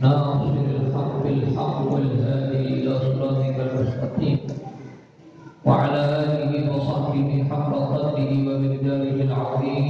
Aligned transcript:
ناصر 0.00 0.54
الحق 0.80 1.22
بالحق 1.24 1.92
والهادي 1.92 2.58
إلى 2.58 2.98
صراطك 2.98 3.56
المستقيم. 3.60 4.38
وعلى 5.64 6.00
آله 6.22 6.76
وصحبه 6.76 7.44
حق 7.50 7.72
قدره 7.74 8.30
ومقداره 8.46 9.18
العظيم. 9.28 9.86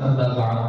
أما 0.00 0.28
بعد. 0.38 0.65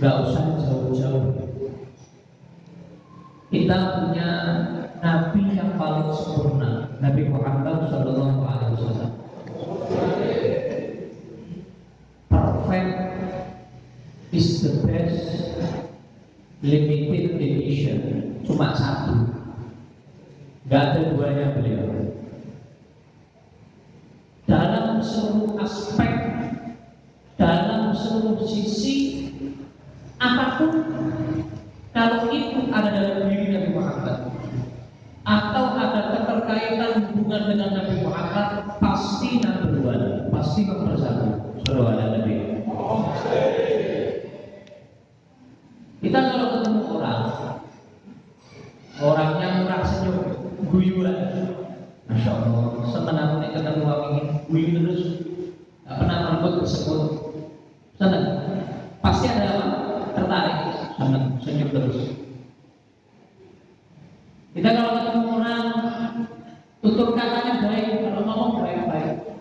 Nggak 0.00 0.16
usah 0.24 0.44
jauh-jauh. 0.64 1.28
Kita 3.52 3.76
punya 4.00 4.30
Nabi 5.04 5.42
yang 5.52 5.76
paling 5.76 6.08
sempurna, 6.16 6.96
Nabi 7.04 7.28
Muhammad 7.28 7.84
Shallallahu 7.92 8.40
Alaihi 8.40 8.72
Wasallam. 8.80 9.12
Perfect 12.32 12.96
is 14.32 14.64
the 14.64 14.72
best 14.88 15.20
limited 16.64 17.36
edition, 17.36 17.98
cuma 18.48 18.72
satu, 18.72 19.28
nggak 20.64 20.80
ada 20.80 21.00
duanya 21.12 21.46
beliau 21.56 21.88
dalam 24.46 25.02
seluruh 25.02 25.56
aspek, 25.60 26.12
dalam 27.40 27.96
seluruh 27.96 28.44
sisi, 28.46 29.32
apa 30.20 30.60
pun 30.60 30.70
kalau 31.96 32.28
itu 32.28 32.68
ada 32.68 32.92
dalam 32.92 33.24
diri 33.32 33.56
Nabi 33.56 33.68
Muhammad 33.72 34.16
atau 35.24 35.64
ada 35.80 36.00
keterkaitan 36.12 36.92
hubungan 37.08 37.42
dengan 37.48 37.70
Nabi 37.80 37.94
Muhammad 38.04 38.48
pasti 38.76 39.40
number 39.40 39.80
one, 39.80 40.06
pasti 40.28 40.68
nomor 40.68 40.96
satu. 41.00 41.56
Saudara 41.64 41.96
ada 41.96 42.04
Nabi. 42.20 42.34
Kita 46.00 46.18
kalau 46.32 46.48
ketemu 46.56 46.80
orang, 46.96 47.22
orangnya 49.00 49.48
murah 49.60 49.82
senyum, 49.84 50.16
guyuran, 50.72 51.16
Masya 52.08 52.30
Allah, 52.32 52.64
senang 52.88 53.18
aku 53.20 53.34
nih 53.44 53.50
ketemu 53.52 53.84
ini, 53.84 54.22
wih 54.48 54.66
terus, 54.80 55.02
gak 55.84 55.96
pernah 56.00 56.16
merebut 56.24 56.52
tersebut, 56.64 57.00
senang. 58.00 58.24
Pasti 59.04 59.28
ada 59.28 59.44
apa? 59.60 59.69
Kita 64.60 64.76
kalau 64.76 64.92
ketemu 64.92 65.40
orang, 65.40 65.64
tutur 66.84 67.16
katanya 67.16 67.64
baik, 67.64 68.04
kalau 68.04 68.28
ngomong 68.28 68.60
baik-baik, 68.60 69.40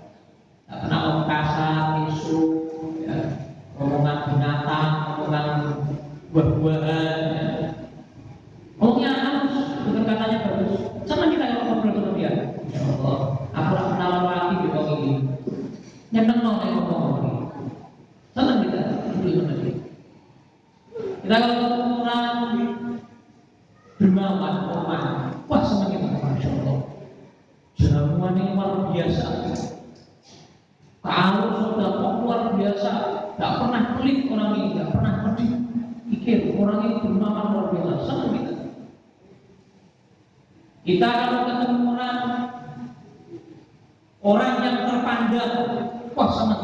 gak 0.64 0.80
pernah 0.80 1.00
ngomong 1.04 1.28
kasar, 1.28 2.08
isu, 2.08 2.40
ya. 3.04 3.44
omongan 3.76 4.32
binatang, 4.32 5.20
omongan 5.20 5.48
buah-buahan, 6.32 7.20
ya. 7.36 7.48
Ngomongnya 8.80 9.12
halus, 9.12 9.56
tutur 9.84 10.08
katanya 10.08 10.38
bagus, 10.40 10.88
senang 11.04 11.36
kita 11.36 11.46
kalau 11.52 11.66
ngobrol 11.68 12.00
sama 12.00 12.12
dia. 12.16 12.32
Ya 12.72 12.80
Allah, 12.80 13.20
aku 13.52 13.72
tak 13.76 13.88
kenal 13.92 14.14
lagi 14.24 14.56
di 14.56 14.68
ini. 14.72 15.14
Nyeneng 16.16 16.40
nih 16.48 16.72
ngomong 16.80 17.16
ini. 17.20 17.34
Senang 18.32 18.64
kita, 18.64 18.80
itu 19.20 19.30
sama 19.36 19.54
dia. 19.68 19.76
Kita 21.28 21.36
kalau 21.44 21.56
ketemu 21.60 21.96
orang 22.08 22.40
dermawan, 24.00 24.72
oman, 24.72 25.04
wah 25.52 25.62
senang 25.68 25.92
kita, 25.92 26.08
masya 26.24 26.50
Allah. 26.64 26.80
Jamuan 27.76 28.40
yang 28.40 28.56
luar 28.56 28.79
biasa. 28.94 29.26
Kalau 31.00 31.48
sudah 31.56 31.90
luar 32.22 32.42
biasa, 32.60 32.92
tak 33.40 33.52
pernah 33.64 33.84
pelit 33.98 34.28
orang 34.28 34.52
ini, 34.60 34.78
tak 34.78 34.88
pernah 34.92 35.14
pedih. 35.26 35.52
Pikir 36.12 36.40
orang 36.60 36.80
ini 36.86 36.96
dermawan 37.02 37.46
luar 37.56 37.68
biasa, 37.72 37.94
senang 38.04 38.30
kita. 38.36 38.54
Kita 40.84 41.08
kalau 41.08 41.42
ketemu 41.48 41.80
orang 41.94 42.20
orang 44.20 44.54
yang 44.66 44.78
terpandang, 44.86 45.54
wah 46.14 46.30
sama 46.36 46.56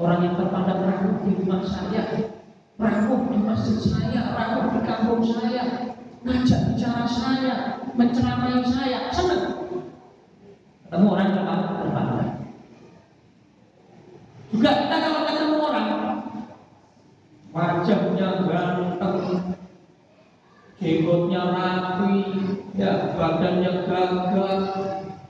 Orang 0.00 0.24
yang 0.24 0.34
terpandang 0.40 0.80
rapuh 0.80 1.28
di 1.28 1.36
rumah 1.44 1.60
saya, 1.60 2.32
rapuh 2.80 3.20
di 3.28 3.36
masjid 3.44 3.76
saya, 3.84 4.32
rapuh 4.32 4.72
di 4.72 4.80
kampung 4.88 5.20
saya, 5.20 5.92
ngajak 6.24 6.60
bicara 6.72 7.04
saya, 7.04 7.54
menceramai 7.92 8.64
saya, 8.64 9.12
senang. 9.12 9.59
Ketemu 10.90 11.06
orang 11.06 11.30
yang 11.30 11.46
terpandang. 11.46 12.30
Juga 14.50 14.70
kita 14.74 14.96
kalau 14.98 15.22
ketemu 15.22 15.56
orang, 15.62 15.90
wajahnya 17.54 18.28
ganteng, 18.50 19.18
jenggotnya 20.82 21.42
rapi, 21.54 22.18
ya 22.74 23.14
badannya 23.14 23.86
gagah, 23.86 24.62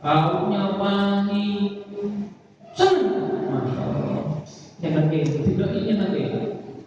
baunya 0.01 0.65
wangi, 0.81 1.85
senang, 2.73 3.53
masya 3.53 3.83
Allah. 3.85 4.41
Jangan 4.81 5.13
gitu, 5.13 5.45
tidak 5.45 5.77
ini 5.77 5.93
nanti, 5.93 6.21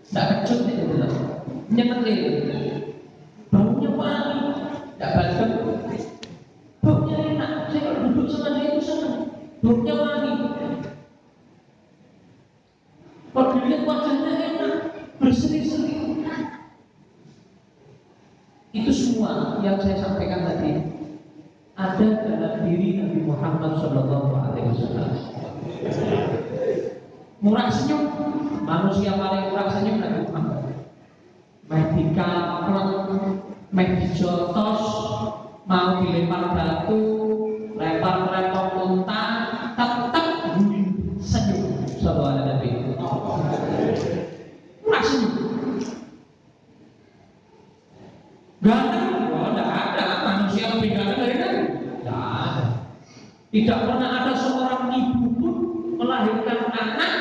tidak 0.09 0.25
kecut 0.49 0.59
tidak. 0.65 1.13
Jangan 1.77 1.97
gitu, 2.09 2.72
Kalau 13.33 13.49
dilihat 13.57 13.83
wajahnya 13.89 14.31
enak, 14.37 14.73
berseri-seri, 15.17 15.93
itu 18.73 18.89
semua 18.89 19.61
yang 19.61 19.77
saya 19.77 20.01
sampaikan 20.01 20.49
tadi 20.49 20.81
ada 21.77 22.07
dalam 22.25 22.65
diri 22.65 22.97
Nabi 22.97 23.21
Muhammad 23.21 23.77
Shallallahu 23.77 24.33
Alaihi 24.33 24.65
Wasallam. 24.73 25.09
Murah 27.37 27.69
senyum, 27.69 28.01
manusia 28.65 29.13
paling 29.13 29.53
murah 29.53 29.69
senyum 29.69 29.97
Nabi 30.01 30.19
Muhammad. 30.25 30.61
Main 31.69 31.87
dikaplek, 31.93 32.89
main 33.69 33.89
dijotos, 34.01 34.83
mau 35.69 36.01
dilempar 36.01 36.57
batu, 36.57 37.01
lempar 37.77 38.17
lempar 38.33 38.67
unta, 38.81 39.23
tetap 39.77 40.25
senyum. 41.21 41.85
Sallallahu 42.01 42.31
alaihi 42.41 42.49
Nabi. 42.57 42.69
Murah 44.81 45.03
senyum. 45.05 45.43
Ganteng, 48.63 49.27
oh, 49.35 49.51
tidak 49.51 49.67
ada 49.75 50.05
manusia 50.23 50.71
lebih 50.71 50.95
ganteng 50.95 51.19
dari 51.19 51.35
Nabi. 51.35 51.61
Tidak 51.99 52.15
ada. 52.15 52.65
Tidak 53.53 53.79
pernah 53.85 54.09
ada 54.25 54.33
seorang 54.33 54.89
ibu 54.89 55.29
pun 55.37 55.53
melahirkan 56.01 56.73
anak 56.73 57.13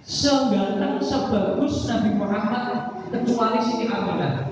seganteng 0.00 0.96
sebagus 1.04 1.84
Nabi 1.84 2.16
Muhammad 2.16 2.64
kecuali 3.12 3.60
Siti 3.60 3.84
Aminah. 3.84 4.48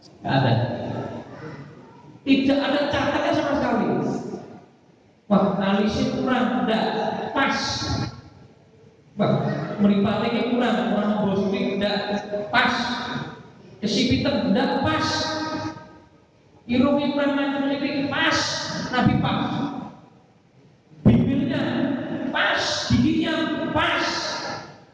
Tidak 0.00 0.32
ada. 0.32 0.52
Tidak 2.24 2.56
ada 2.56 2.80
catatannya 2.88 3.32
sama 3.36 3.52
sekali. 3.60 3.86
Wah, 5.28 5.60
kurang, 5.60 6.46
enggak 6.64 6.84
pas. 7.36 7.58
Wah, 9.20 9.32
meripatnya 9.76 10.56
kurang, 10.56 10.76
kurang 10.96 11.12
bosnya 11.20 11.60
enggak 11.76 11.98
pas. 12.48 12.74
Kesipitan 13.84 14.56
enggak 14.56 14.80
pas. 14.80 15.06
Irungnya 16.64 17.12
kurang 17.12 17.36
ini 17.76 18.08
pas, 18.08 18.38
Nabi 18.88 19.20
pas. 19.20 19.42
Bibirnya 21.02 21.62
pas, 22.30 22.62
giginya 22.94 23.66
pas, 23.74 24.06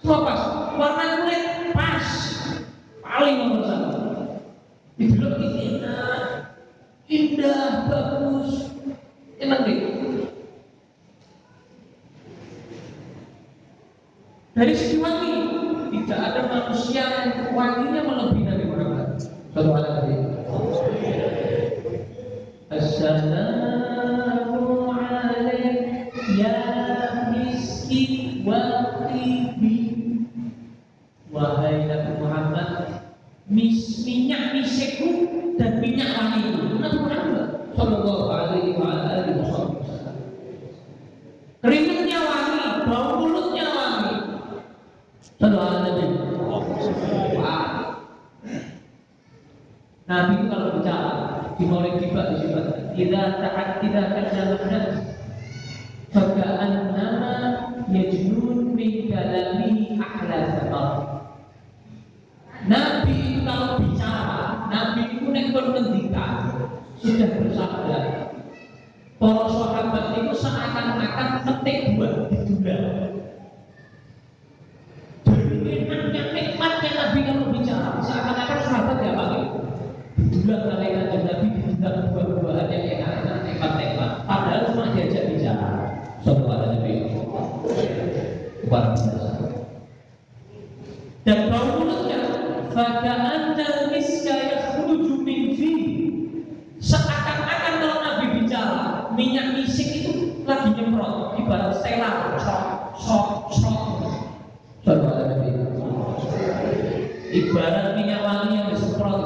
semua 0.09 0.25
pas. 0.25 0.41
Warna 0.73 1.05
kulit 1.21 1.45
pas, 1.77 2.07
paling 3.05 3.37
nomor 3.45 3.61
satu. 3.69 4.01
Dibilang 4.97 5.37
ini 5.37 5.85
enak, 5.85 6.57
indah, 7.13 7.93
bagus, 7.93 8.73
enak 9.37 9.69
deh. 9.69 9.77
Dari 14.57 14.75
segi 14.75 14.98
14 88.79 89.49
dan 91.27 91.53
bangunannya 91.53 92.21
faka'anna 92.73 93.93
miska 93.93 94.33
yakhruju 94.33 95.21
min 95.21 95.41
fi. 95.59 95.73
Seakan-akan 96.79 97.75
kalau 97.83 97.99
Nabi 98.01 98.27
bicara 98.39 99.13
minyak 99.19 99.59
misik 99.59 99.89
itu 99.99 100.47
lagi 100.47 100.73
nyemprot 100.79 101.37
ibarat 101.43 101.75
selang 101.83 102.39
sok 102.39 103.51
sok 103.51 103.51
sok 103.53 103.79
ibarat 107.35 107.87
minyak 107.99 108.21
wangi 108.23 108.57
yang 108.57 108.71
disemprot. 108.73 109.21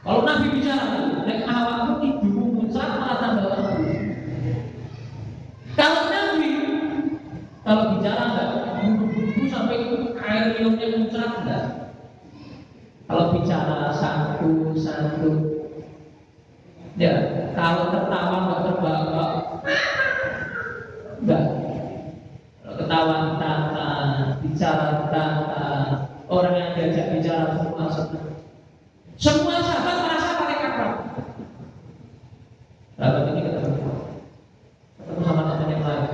Kalau 0.00 0.24
Nabi 0.24 0.46
bicara 0.56 1.09
Bicara 13.60 13.92
satu 13.92 14.72
satu. 14.72 15.30
Ya, 16.96 17.12
kalau 17.52 17.92
tertawa 17.92 18.36
nggak 18.48 18.60
terbawa. 18.64 19.26
Enggak 21.20 21.44
Kalau 22.64 22.74
ketawa 22.80 23.16
tata, 23.36 23.88
bicara 24.40 25.12
tata. 25.12 25.68
Orang 26.32 26.56
yang 26.56 26.72
diajak 26.72 27.12
bicara 27.20 27.60
semua 27.60 27.92
senang. 27.92 28.32
Semua 29.20 29.60
sahabat 29.60 29.96
merasa 30.08 30.30
paling 30.40 30.60
akrab. 30.64 30.92
Sahabat 32.96 33.22
ini 33.28 33.40
ketemu. 33.44 33.72
Ketemu 34.96 35.20
sama 35.20 35.42
teman 35.52 35.68
yang 35.68 35.82
lain. 35.84 36.04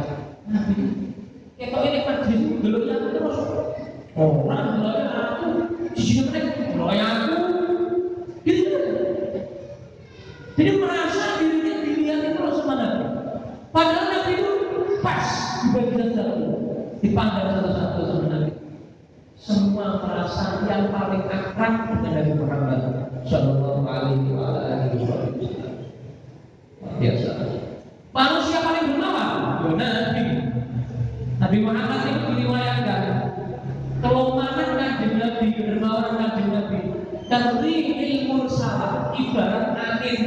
Nabi 0.50 0.74
Ya 1.62 1.64
kok 1.70 1.82
ini 1.86 1.98
majlis 2.10 2.42
dulu 2.58 2.78
ya 2.90 2.96
terus. 3.14 3.38
Orang 4.18 4.80
dulu 4.82 4.90
ya 4.98 5.06
aku 5.14 5.48
Di 5.92 6.00
sini 6.00 6.20
mereka 6.32 6.72
dulu 6.72 6.88
ya 6.88 7.04
aku 7.04 7.36
Gitu 8.48 8.72
Jadi 10.56 10.70
merasa 10.80 11.36
dirinya 11.36 11.74
dilihat 11.84 12.32
terus 12.32 12.64
sama 12.64 12.74
Nabi 12.80 13.04
Padahal 13.76 14.06
Nabi 14.08 14.32
itu 14.40 14.52
pas 15.04 15.26
di 15.60 15.66
bagian 15.76 16.16
satu 16.16 16.44
Dipandang 17.04 17.60
satu-satu 17.60 18.00
sama 18.08 18.26
Nabi 18.32 18.50
semua 19.36 19.85
merasa 20.04 20.64
yang 20.68 20.92
paling 20.92 21.24
akrab 21.30 21.74
dengan 21.88 22.12
Nabi 22.18 22.32
Muhammad 22.36 22.80
Shallallahu 23.24 23.82
Alaihi 23.86 24.32
Wasallam. 24.34 25.74
Biasa. 26.96 27.30
Manusia 28.16 28.58
paling 28.64 28.84
dermawan, 28.96 29.76
ya 29.76 29.76
Nabi. 29.76 30.24
Nabi 31.36 31.58
Muhammad 31.60 32.00
itu 32.08 32.20
diriwayatkan 32.32 33.02
kelemahan 34.00 34.68
kanjeng 34.80 35.14
Nabi, 35.20 35.46
dermawan 35.52 36.12
kanjeng 36.16 36.48
Nabi. 36.48 36.80
Terrihil 37.26 38.30
mursala 38.30 39.12
ibarat 39.18 39.74
angin, 39.76 40.22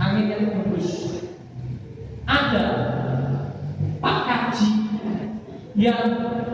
angin 0.00 0.24
yang 0.32 0.44
bagus. 0.50 1.20
Ada 2.26 2.66
Pak 4.00 4.18
Kaji 4.24 4.70
yang 5.78 6.08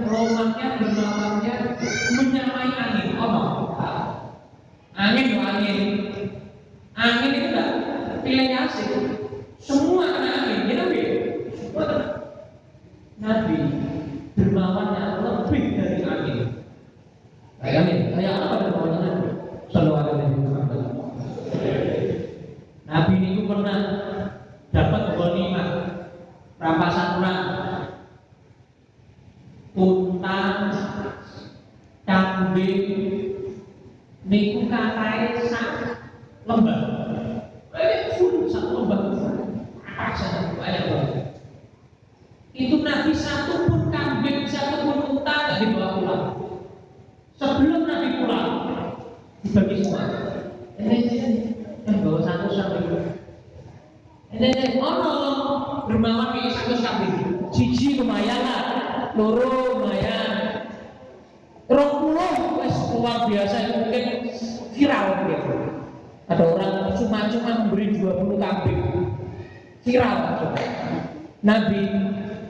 romannya 0.05 0.69
dermawannya 0.83 1.55
menyamai 2.19 2.71
angin 2.77 3.09
apa 3.17 3.41
angin 5.59 5.75
ya 5.75 5.83
angin 5.83 5.99
angin 6.95 7.31
itu 7.35 7.47
enggak 7.51 7.69
pilihannya 8.23 8.59
asik 8.71 8.91
semua 9.59 10.07
kena 10.07 10.31
angin 10.39 10.71
ya 10.71 10.75
nabi 10.79 11.01
semua 11.59 11.83
kena 11.91 12.07
nabi 13.19 13.57
dermawannya 14.39 15.03
lebih 15.19 15.63
dari 15.75 15.99
angin 16.07 16.39
bayangin 17.59 17.99
kayak 18.15 18.39
apa 18.39 18.55
dermawannya 18.63 18.99
nabi 19.03 19.29
sallallahu 19.75 20.03
alaihi 20.15 20.39
wasallam 20.47 20.95
nabi 22.87 23.15
ini 23.19 23.43
pernah 23.51 23.79
dapat 24.71 25.03
ghanimah 25.19 25.69
rampasan 26.63 27.11
perang 27.19 27.59
unta, 29.79 30.39
kambing, 32.03 32.99
niku 34.29 34.69
katae 34.69 35.41
sak 35.49 36.03
lembah. 36.49 36.81
Eh, 37.77 38.17
full 38.17 38.49
satu 38.49 38.89
lembah 38.89 39.21
apa 39.85 40.15
saja 40.17 40.57
banyak 40.57 40.83
banget. 40.89 41.25
Itu 42.57 42.81
Nabi 42.81 43.13
satu 43.13 43.69
pun 43.69 43.93
kambing, 43.93 44.49
satu 44.49 44.89
pun 44.89 44.97
unta 45.13 45.35
nggak 45.37 45.59
dibawa 45.61 45.89
pulang. 46.01 46.25
Sebelum 47.37 47.85
Nabi 47.85 48.09
pulang, 48.25 48.51
dibagi 49.45 49.85
semua. 49.85 50.09
Ini 50.81 50.99
eh 51.85 51.97
bawa 52.01 52.21
satu 52.25 52.49
sampai. 52.57 53.13
Ini 54.29 54.49
ini, 54.49 54.81
oh 54.81 54.95
no, 55.05 55.15
dermawan 55.87 56.41
ini 56.41 56.51
satu 56.57 56.81
kambing. 56.81 57.45
Cici 57.53 58.01
lumayan 58.01 58.41
lah, 58.41 58.65
loro 59.13 59.77
lumayan. 59.77 60.65
Rong 61.69 61.93
puluh 62.01 62.65
wes 62.65 62.77
luar 62.97 63.29
biasa 63.29 63.57
mungkin 63.77 64.33
viral 64.73 65.07
gitu. 65.29 65.68
Ada 66.29 66.45
orang 66.45 66.73
cuma-cuma 66.97 67.51
memberi 67.65 67.97
20 67.97 68.37
kambing. 68.37 68.83
Viral. 69.85 70.19
Nabi 71.41 71.81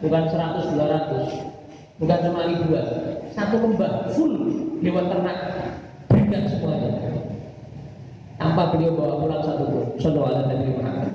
bukan 0.01 0.23
100 0.31 0.75
200 0.75 2.01
bukan 2.01 2.19
cuma 2.31 2.47
ribuan 2.47 2.87
satu 3.35 3.57
lembah 3.59 4.15
full 4.15 4.35
lewat 4.81 5.05
ternak 5.11 5.39
berikan 6.07 6.47
semuanya 6.47 6.91
tanpa 8.39 8.71
beliau 8.71 8.95
bawa 8.95 9.15
pulang 9.19 9.43
satu 9.43 9.65
pun 9.67 9.87
sallallahu 9.99 10.31
alaihi 10.31 10.73
Muhammad 10.79 11.11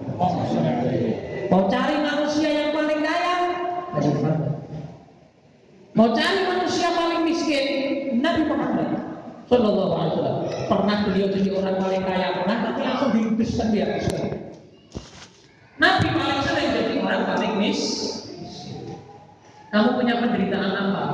Mau 1.51 1.69
cari 1.69 2.01
manusia 2.01 2.49
yang 2.49 2.71
paling 2.73 3.01
kaya. 3.05 3.35
Mau 5.93 6.09
cari 6.17 6.39
manusia 6.49 6.89
paling 6.97 7.21
miskin, 7.29 7.65
Nabi 8.25 8.41
Muhammad. 8.49 9.02
Sallallahu 9.53 9.93
alaihi 9.93 10.13
wasallam. 10.17 10.37
Pernah 10.65 10.97
beliau 11.05 11.27
jadi 11.29 11.49
orang 11.53 11.75
paling 11.77 12.01
kaya, 12.01 12.27
pernah 12.41 12.57
tapi 12.65 12.79
langsung 12.81 13.09
dihembuskan 13.13 13.67
dia 13.69 13.85
Nabi 15.77 16.07
paling 16.09 16.41
sering 16.41 16.69
jadi 16.73 16.93
orang 17.05 17.23
paling 17.29 17.53
miskin. 17.61 18.97
Kamu 19.69 19.89
punya 20.01 20.17
penderitaan 20.25 20.73
apa? 20.73 21.05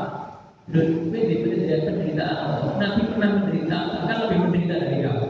Dulu 0.72 1.12
penderitaan 1.12 1.84
penderitaan 1.84 2.36
apa? 2.40 2.58
Nabi 2.80 3.02
pernah 3.12 3.30
menderita, 3.44 3.78
kan 4.08 4.18
lebih 4.24 4.40
menderita 4.48 4.76
dari 4.88 4.98
kamu. 5.04 5.28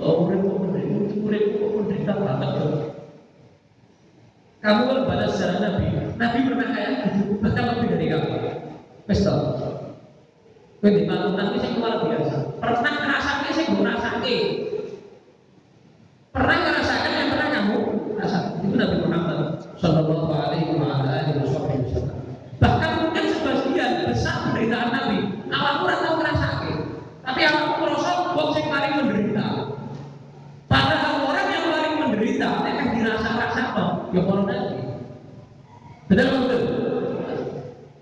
Oh, 0.00 0.26
urip 0.26 0.40
kok 0.42 0.58
menderita, 0.58 0.94
urip 1.22 1.44
kok 1.54 1.70
menderita 1.70 2.12
banget 2.18 2.50
loh. 2.58 2.82
Kamu 4.58 4.80
kalau 4.90 5.02
baca 5.06 5.26
sejarah 5.30 5.58
Nabi, 5.62 5.84
Nabi 6.18 6.38
pernah 6.50 6.68
gitu, 7.14 7.22
bahkan 7.38 7.64
lebih 7.78 7.88
dari 7.94 8.06
kamu. 8.10 8.30
Wes 9.06 9.22
tau. 9.22 9.59
Kowe 10.80 10.88
di 10.88 11.04
panutan 11.04 11.52
iki 11.52 11.58
sing 11.60 11.72
luar 11.76 12.00
biasa. 12.00 12.36
Pernah 12.56 12.94
ngrasake 13.04 13.48
sing 13.52 13.68
ngrasake. 13.76 14.36
Pernah 16.32 16.56
ngerasakan 16.56 17.12
yang 17.12 17.28
pernah 17.36 17.48
kamu 17.52 17.78
rasakan. 18.16 18.52
Itu 18.64 18.74
Nabi 18.80 18.96
Muhammad 19.04 19.38
sallallahu 19.76 20.32
alaihi 20.32 20.80
wa 20.80 21.04
alihi 21.04 21.36
wasallam. 21.44 22.16
Bahkan 22.60 22.90
mungkin 22.96 23.24
sebagian 23.28 24.08
besar 24.08 24.48
penderitaan 24.48 24.88
Nabi, 24.88 25.18
awakmu 25.52 25.84
ora 25.84 25.96
tau 26.00 26.14
ngrasake. 26.16 26.72
Tapi 27.28 27.40
awakmu 27.44 27.74
merasa 27.84 28.10
wong 28.32 28.50
sing 28.56 28.66
paling 28.72 28.92
menderita. 28.96 29.44
Padahal 30.70 31.26
orang 31.26 31.48
yang 31.50 31.66
paling 31.66 31.94
menderita 31.98 32.48
nek 32.62 32.94
dirasa-rasakan 32.94 34.14
ya 34.14 34.20
para 34.22 34.42
nabi. 34.46 34.78
Betul 36.06 36.26
betul. 36.46 36.62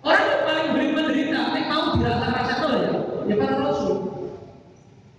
Orang 0.05 0.25
yang 0.29 0.43
paling 0.45 0.67
beri 0.77 0.89
menderita 0.93 1.41
nek 1.57 1.65
mau 1.65 1.97
dirasa-rasakan 1.97 2.71
ya, 2.77 2.93
ya 3.25 3.35
para 3.41 3.55
rasul. 3.57 3.97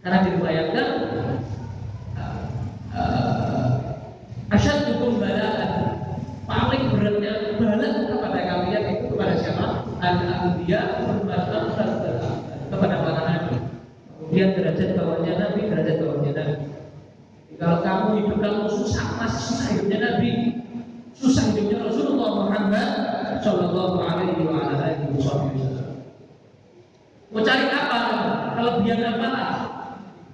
Karena 0.05 0.17
diriwayatkan 0.29 0.87
asyad 4.53 4.77
hukum 4.93 5.17
balaan 5.17 5.71
paling 6.45 6.83
beratnya 6.93 7.33
balan 7.57 7.93
kepada 8.13 8.39
kalian 8.45 8.83
itu 8.93 9.05
kepada 9.09 9.33
siapa? 9.41 9.65
Al-Anbiya 10.05 10.81
termasuk 11.01 11.65
kepada 12.69 12.95
para 13.01 13.21
nabi. 13.25 13.57
Kemudian 14.21 14.53
derajat 14.53 14.89
bawahnya 15.01 15.33
nabi, 15.33 15.59
derajat 15.65 15.97
bawahnya 16.05 16.33
nabi. 16.37 16.69
Kalau 17.59 17.83
kamu 17.83 18.07
hidup 18.23 18.39
kamu 18.39 18.71
susah, 18.71 19.19
masih 19.19 19.41
susah 19.51 19.67
hidupnya 19.75 19.99
Nabi, 19.99 20.31
susah 21.11 21.43
hidupnya 21.51 21.91
Rasulullah 21.91 22.47
Muhammad 22.47 22.89
Shallallahu 23.43 23.99
Alaihi 23.99 24.47
Wasallam. 24.47 26.07
Mau 27.35 27.43
cari 27.43 27.67
apa? 27.67 27.99
Kelebihan 28.55 29.03
apa? 29.11 29.43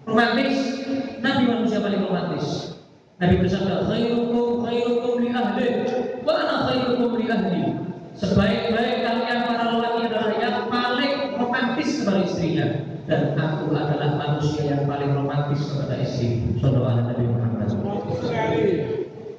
Romantis. 0.05 0.85
Nabi 1.25 1.49
manusia 1.49 1.81
paling 1.81 2.05
romantis. 2.05 2.77
Nabi 3.17 3.41
bersabda, 3.41 3.89
khairukum 3.89 4.61
khairukum 4.61 5.25
li 5.25 5.33
ahli, 5.33 5.67
wa 6.21 6.29
ana 6.29 6.55
khairukum 6.69 7.09
li 7.17 7.25
ahli. 7.25 7.61
Sebaik-baik 8.21 9.01
kalian 9.01 9.39
para 9.49 9.65
lelaki 9.73 10.13
adalah 10.13 10.31
yang 10.37 10.69
paling 10.69 11.13
romantis 11.41 12.05
kepada 12.05 12.21
istrinya 12.21 12.85
dan 13.05 13.37
aku 13.37 13.69
adalah 13.69 14.17
manusia 14.17 14.65
yang 14.65 14.89
paling 14.89 15.13
romantis 15.13 15.61
kepada 15.69 16.01
istri 16.01 16.41
saudara 16.57 17.05
Nabi 17.05 17.25
Muhammad 17.29 17.69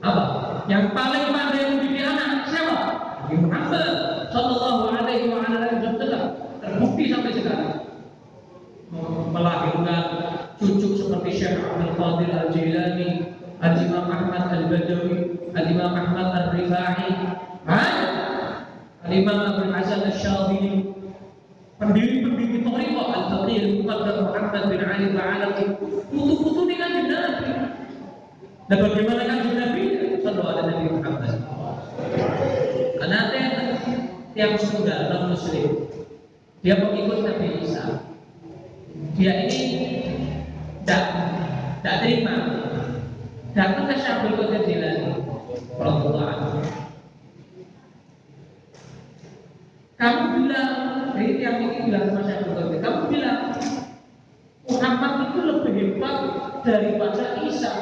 apa 0.07 0.25
yang 0.71 0.95
paling 0.95 1.25
pandai 1.35 1.75
mendidik 1.75 2.07
anak 2.07 2.47
siapa 2.47 2.79
Nabi 3.27 3.37
Muhammad 3.43 3.91
Sallallahu 4.31 4.83
Alaihi 4.95 5.35
Wasallam 5.35 6.25
terbukti 6.63 7.11
sampai 7.11 7.33
sekarang 7.35 7.75
melahirkan 9.35 10.05
cucu 10.63 11.03
seperti 11.27 11.43
Syekh 11.43 11.59
Abdul 11.59 11.93
Qadir 11.99 12.31
Al 12.39 12.49
Jilani 12.55 13.11
Al 13.59 13.75
Imam 13.83 14.07
Ahmad 14.07 14.47
Al 14.47 14.65
Badawi 14.71 15.19
Al 15.59 15.67
Imam 15.67 15.93
Ahmad 15.95 16.31
Al 16.31 16.47
Rifai 16.55 17.11
Al 19.03 19.11
Imam 19.13 19.39
Abdul 19.43 19.75
Hasan 19.75 20.07
Al 20.07 20.15
Syadili 20.15 20.95
pendiri-pendiri 21.83 22.63
Toriko 22.63 23.03
Al-Faqih 23.11 23.83
Muhammad 23.83 24.17
Muhammad 24.23 24.63
bin 24.71 24.81
Ali 24.87 25.07
Ba'alaki 25.13 25.65
putu-putu 26.15 26.61
di 26.71 26.75
kanjeng 26.79 27.11
Nabi. 27.11 27.51
Dan 28.71 28.79
bagaimana 28.87 29.23
kanjeng 29.27 29.57
Nabi? 29.59 29.83
Sallallahu 30.23 30.53
alaihi 30.57 30.71
Nabi 30.73 30.87
Muhammad. 30.95 31.33
Karena 33.03 33.19
tiap 34.33 34.51
muda 34.63 34.97
non 35.11 35.23
muslim 35.35 35.91
dia 36.63 36.75
pengikut 36.81 37.19
Nabi 37.27 37.47
Isa. 37.67 37.85
Dia 39.21 39.45
ini 39.45 39.61
tidak 40.87 41.03
tidak 41.83 41.97
terima. 42.07 42.35
Datang 43.59 43.91
ke 43.91 43.95
Syabul 43.99 44.39
Qadir 44.39 44.63
Jilani 44.71 45.19
kamu 49.97 50.25
bilang 50.39 50.71
ini 51.19 51.43
yang 51.43 51.57
ini 51.59 51.91
bilang 51.91 52.05
sama 52.15 52.23
saya 52.23 52.45
betul 52.47 52.79
kamu 52.79 53.01
bilang 53.11 53.41
Muhammad 54.71 55.13
itu 55.27 55.41
lebih 55.43 55.73
hebat 55.75 56.17
daripada 56.63 57.25
Isa. 57.43 57.73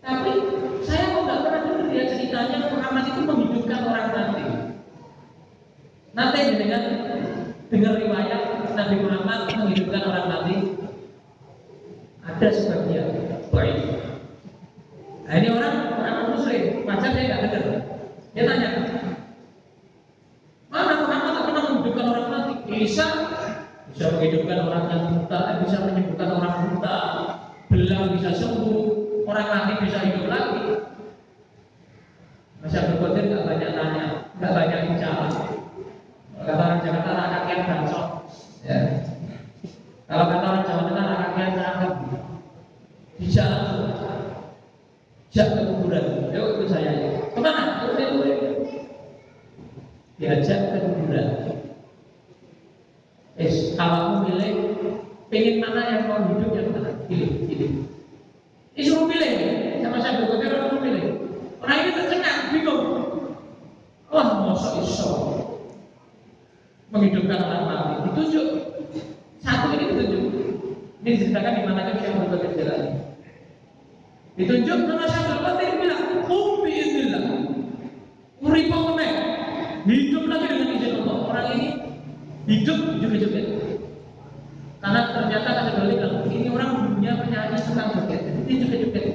Tapi 0.00 0.32
saya 0.86 1.04
kok 1.12 1.22
nggak 1.26 1.40
pernah 1.44 1.60
dengar 1.66 1.86
dia 1.92 2.04
ceritanya 2.08 2.58
Muhammad 2.72 3.04
itu 3.04 3.20
menghidupkan 3.26 3.80
orang 3.84 4.08
mati. 4.14 4.44
Nanti 6.16 6.40
dengan 6.56 6.82
dengar 7.68 7.94
riwayat 7.98 8.42
Nabi 8.78 8.96
Muhammad 9.02 9.40
menghidupkan 9.50 10.02
orang 10.06 10.26
mati 10.30 10.75
ada 12.26 12.48
sebagian 12.50 13.06
baik 13.54 13.78
nah 15.26 15.34
ini 15.38 15.48
orang 15.54 15.74
orang 15.94 16.16
muslim 16.34 16.82
macam 16.82 17.10
dia 17.14 17.24
nggak 17.30 17.40
dengar 17.46 17.80
dia 18.34 18.42
tanya 18.44 18.68
Mana 20.76 20.92
Muhammad 20.98 21.32
tak 21.32 21.44
pernah 21.48 21.62
menghidupkan 21.72 22.06
orang 22.10 22.26
mati? 22.28 22.54
Bisa, 22.68 23.06
bisa 23.88 24.04
menghidupkan 24.12 24.58
orang 24.66 24.84
yang 24.92 25.02
buta, 25.14 25.40
bisa 25.64 25.76
menyembuhkan 25.88 26.30
orang 26.36 26.54
buta, 26.68 26.98
belang 27.72 28.04
bisa 28.12 28.30
sembuh, 28.36 29.24
orang 29.24 29.48
mati 29.48 29.72
bisa 29.86 29.98
hidup 30.04 30.26
lagi. 30.26 30.66
Masya 32.60 32.92
berkotir 32.92 33.24
nggak 33.30 33.46
banyak 33.46 33.70
tanya, 33.72 34.04
nggak 34.36 34.52
banyak 34.52 34.80
bicara. 34.90 35.28
Kata 36.36 36.62
orang 36.62 36.80
Jakarta 36.84 37.10
anak 37.10 37.30
kakian 37.32 37.60
bancok. 37.64 38.06
Ya. 38.66 38.78
Kalau 40.06 40.24
kata 40.30 40.46
orang 40.46 40.64
Jawa 40.66 40.82
Tengah 40.86 41.04
anak 41.08 41.18
kakian 41.24 41.50
cakep. 41.56 41.92
Bicara 43.16 43.58
Jak 45.32 45.52
ke 45.52 45.62
kuburan, 45.68 46.32
yuk 46.32 46.48
ikut 46.56 46.68
saya 46.70 46.92
ya. 46.96 47.08
Ke 47.32 47.40
mana? 47.44 47.84
Ikut 47.84 47.94
saya 47.98 48.08
dulu 48.08 48.36
diajak 50.36 50.60
ke 50.68 50.78
kuburan. 50.84 51.28
Es, 53.40 53.72
kalau 53.76 54.28
milih, 54.28 54.76
pengen 55.32 55.64
mana 55.64 55.80
yang 55.88 56.02
mau 56.12 56.20
hidup 56.28 56.52
yang 56.52 56.68
mana? 56.76 56.92
Pilih, 57.08 57.48
pilih. 57.48 57.70
Disuruh 58.76 59.08
pilih, 59.08 59.32
sama 59.80 59.96
saya 60.04 60.20
berkotir 60.20 60.52
orang 60.52 60.80
pilih. 60.84 61.04
Orang 61.64 61.78
ini 61.80 61.90
tercengang, 61.96 62.52
bingung. 62.52 62.84
Wah, 64.12 64.44
masa 64.44 64.76
iso 64.84 65.12
menghidupkan 66.92 67.40
orang 67.40 67.64
mati. 67.64 67.94
Ditunjuk. 68.12 68.48
Satu 69.40 69.72
ini 69.72 69.84
ditunjuk. 69.88 70.24
Ini 71.00 71.08
diceritakan 71.16 71.52
di 71.56 71.62
mana 71.64 71.80
kan 71.88 71.96
saya 71.96 72.12
berkotir 72.20 72.52
jalan. 72.60 72.82
Ditunjuk 74.36 74.78
sama 74.84 75.04
saya 75.08 75.24
berkotir 75.32 75.70
bilang, 75.80 76.04
"Kum 76.28 76.60
biiznillah." 76.64 77.24
Uripo 78.44 78.76
kemeh 78.92 79.12
hidup 79.86 80.24
lagi 80.26 80.46
dengan 80.50 80.68
izin 80.76 80.92
Allah. 81.02 81.16
Orang 81.30 81.46
ini 81.56 81.68
hidup 82.50 82.78
juga-juga. 82.98 83.40
Karena 84.82 85.00
ternyata 85.10 85.48
kata 85.50 85.70
balik 85.82 86.02
ini 86.30 86.48
orang 86.50 86.94
punya 86.94 87.12
penyanyi 87.18 87.58
tukang 87.66 87.90
joget, 87.94 88.22
ini 88.46 88.52
joget-joget. 88.62 89.06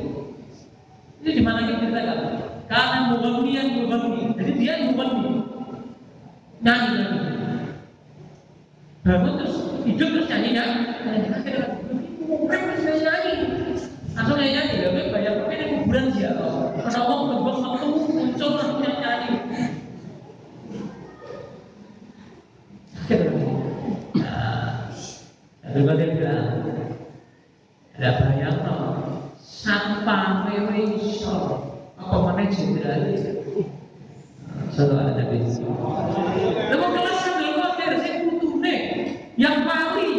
Ini 1.21 1.29
di 1.37 1.43
mana 1.43 1.59
kita 1.69 1.79
ceritakan? 1.85 2.19
Karena 2.71 2.97
mubangnian 3.11 3.67
mubangni, 3.77 4.35
jadi 4.35 4.51
dia 4.57 4.73
mubangni, 4.87 5.31
nyanyi 6.63 6.89
nyanyi. 6.97 7.19
Bangun 9.01 9.33
terus 9.39 9.55
hidup 9.87 10.07
terus 10.11 10.27
nyanyi 10.27 10.49
kan? 10.55 10.69
Nyanyi 11.07 11.27
akhirnya, 11.35 11.67
urip 12.27 12.61
terus 12.79 12.99
nyanyi. 13.03 13.33
Langsung 14.11 14.37
nyanyi 14.39 14.53
nyanyi, 14.55 14.75
ya 14.83 14.89
bayar 15.11 15.35
ini 15.51 15.65
kuburan 15.83 16.05
siapa? 16.15 16.47
Karena 16.79 16.99
Allah 16.99 17.17
berbang 17.31 17.59
waktu 17.63 17.87
muncul 18.11 18.49
langsung 18.59 18.79
nyanyi. 18.83 19.31
Abdul 25.71 25.83
Qadir 25.87 26.09
bilang, 26.15 26.63
ada 27.99 28.09
bayang 28.23 28.57
no, 28.63 28.75
sampai 29.35 30.87
iso 30.99 31.59
pemenang 31.99 32.51
jenderal. 32.55 33.03
Satu 34.71 34.95
ada 34.95 35.11
Nabi. 35.19 35.43
Lalu 36.71 36.85
kelas 36.95 37.19
Abdul 37.27 37.51
Qadir 37.59 37.91
saya 37.99 38.13
putune 38.23 38.75
yang 39.35 39.67
paling 39.67 40.15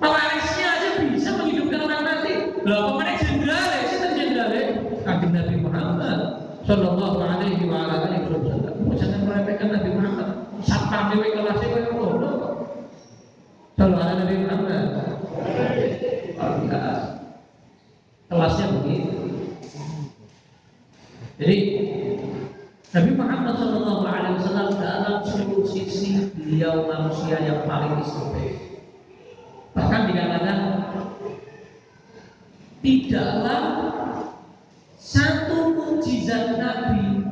pewarisnya 0.00 0.66
aja 0.76 0.88
bisa 1.04 1.36
menghidupkan 1.36 1.84
orang 1.84 2.02
mati. 2.04 2.34
Lah 2.64 2.96
pemenang 2.96 3.18
jenderal 3.20 3.68
ya, 3.68 3.80
sih 3.92 3.98
jenderal 4.16 4.50
ya. 4.56 4.64
Kanjeng 5.04 5.32
Nabi 5.36 5.54
Muhammad 5.60 6.18
Sallallahu 6.64 7.18
alaihi 7.20 7.64
wa 7.68 7.86
alihi 7.86 8.26
wasallam. 8.32 8.74
Jangan 8.96 9.20
meremehkan 9.28 9.68
Nabi 9.68 9.90
Muhammad. 9.92 10.28
Satpam 10.66 11.12
dewe 11.14 11.28
kelasnya 11.36 11.68
kaya 11.68 11.88
ngono. 11.94 12.32
Sallallahu 13.76 14.02
alaihi 14.02 14.20
Nabi 14.24 14.36
Muhammad. 14.42 14.84
Enggak. 16.36 16.96
Kelasnya 18.26 18.66
begitu. 18.80 19.14
Jadi 21.36 21.56
Nabi 22.96 23.10
Muhammad 23.12 23.54
Sallallahu 23.60 24.02
Alaihi 24.08 24.40
Wasallam 24.40 24.68
dalam 24.80 25.20
seluruh 25.22 25.68
sisi 25.68 26.32
beliau 26.66 26.90
manusia 26.90 27.38
yang 27.46 27.62
paling 27.62 27.94
istimewa. 28.02 28.58
Bahkan 29.78 30.00
dikatakan 30.10 30.58
tidaklah 32.82 33.62
satu 34.98 35.78
mukjizat 35.78 36.58
Nabi 36.58 37.30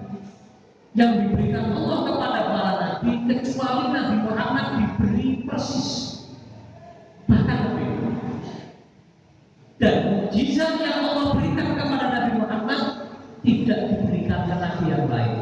yang 0.95 1.12
diberikan 1.19 1.75
Allah 1.75 1.99
kepada 2.07 2.41
para 2.47 2.73
nabi 2.79 3.11
kecuali 3.26 3.91
Nabi 3.91 4.17
Muhammad 4.23 4.67
diberi 4.79 5.43
persis 5.43 5.91
bahkan 7.26 7.75
lebih 7.75 7.91
dan 9.83 9.95
mukjizat 10.14 10.79
yang 10.79 11.11
Allah 11.11 11.35
berikan 11.35 11.75
kepada 11.75 12.07
Nabi 12.07 12.33
Muhammad 12.38 12.81
tidak 13.43 13.81
diberikan 13.91 14.47
ke 14.47 14.55
nabi 14.55 14.85
yang 14.87 15.05
lain. 15.11 15.35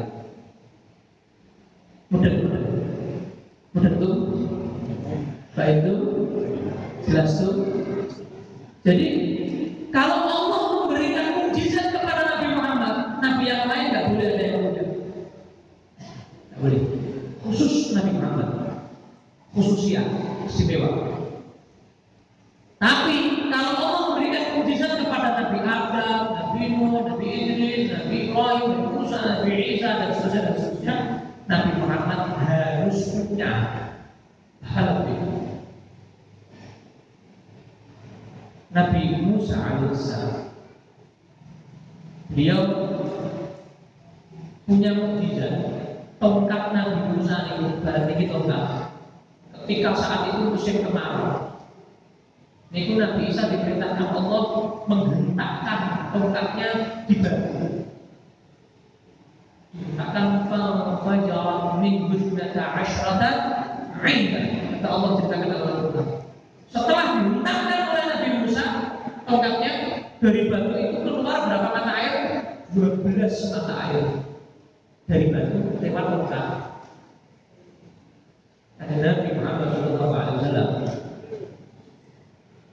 Mudah 2.08 2.32
mudah 2.40 2.62
mudah 3.72 3.92
tuh, 3.96 4.16
baik 5.56 5.76
itu 5.80 5.94
jelas 7.08 7.40
tuh. 7.40 7.56
Jadi 8.82 9.08
kalau 9.94 10.26
Allah 10.26 10.62
memberikan 10.82 11.38
mukjizat 11.38 11.94
kepada 11.94 12.34
Nabi 12.34 12.46
Muhammad, 12.50 13.22
nabi 13.22 13.42
yang 13.46 13.70
lain 13.70 13.94
nggak 13.94 14.06
boleh 14.10 14.26
ada 14.26 14.42
yang 14.42 14.58
mudah. 14.66 14.86
Nggak 16.50 16.58
boleh. 16.58 16.82
Khusus 17.46 17.94
Nabi 17.94 18.10
Muhammad, 18.18 18.48
khususnya 19.54 20.02
istimewa. 20.50 21.14
Tapi 22.82 23.46
kalau 23.54 23.72
Allah 23.78 24.02
memberikan 24.10 24.44
mukjizat 24.58 24.98
kepada 24.98 25.28
Nabi 25.38 25.58
Adam, 25.62 26.20
Nabi 26.34 26.62
Nuh, 26.74 27.06
Nabi 27.06 27.26
Idris, 27.30 27.94
Nabi 27.94 28.34
Ibrahim, 28.34 28.66
Nabi 28.66 28.88
Musa, 28.98 29.18
Nabi 29.22 29.78
Isa 29.78 29.90
dan 29.94 30.10
seterusnya 30.10 30.42
dan 30.42 30.54
seterusnya, 30.58 30.96
Nabi 31.46 31.70
Muhammad 31.78 32.20
harus 32.42 32.98
punya 33.30 33.50
hal 34.66 35.06
itu. 35.06 35.42
Nabi 38.72 39.20
Alaihissalam 39.78 40.34
beliau 42.32 42.60
punya 44.68 44.90
mukjizat 44.96 45.54
tongkat 46.20 46.62
Nabi 46.72 46.98
Musa 47.12 47.36
itu 47.56 47.64
berarti 47.84 48.24
tongkat 48.28 48.64
ketika 49.62 49.90
saat 49.96 50.20
itu 50.32 50.40
musim 50.52 50.76
kemarau 50.84 51.52
Niku 52.72 52.96
Nabi 52.96 53.28
Isa 53.28 53.52
diperintahkan 53.52 54.16
Allah 54.16 54.44
menghentakkan 54.88 56.08
tongkatnya 56.08 56.68
di 57.04 57.20
batu. 57.20 57.84
Akan 60.00 60.48
fajar 61.04 61.76
min 61.84 62.08
husnata 62.08 62.80
asyrata 62.80 63.30
aina. 64.00 64.40
Kata 64.80 64.88
Allah 64.88 65.10
ceritakan 65.20 65.48
dalam 65.52 65.68
Al-Quran. 65.68 66.08
Setelah 66.72 67.04
dihentakkan 67.20 67.80
oleh 67.92 68.04
Nabi 68.08 68.28
Musa, 68.40 68.64
tongkatnya 69.28 69.72
dari 70.22 70.46
batu 70.46 70.70
itu 70.78 70.98
keluar 71.02 71.50
berapa 71.50 71.68
mata 71.74 71.92
air? 71.98 72.14
12 72.70 73.02
mata 73.52 73.74
air 73.90 74.06
dari 75.10 75.26
batu 75.34 75.58
lewat 75.82 76.04
tongkat. 76.14 76.46
Ada 78.78 78.94
Nabi 78.98 79.28
Muhammad 79.38 79.68
SAW 79.74 81.02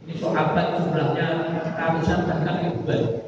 ini 0.09 0.17
sahabat 0.17 0.81
jumlahnya 0.81 1.27
ratusan 1.77 2.25
bahkan 2.25 2.65
ribuan. 2.65 3.21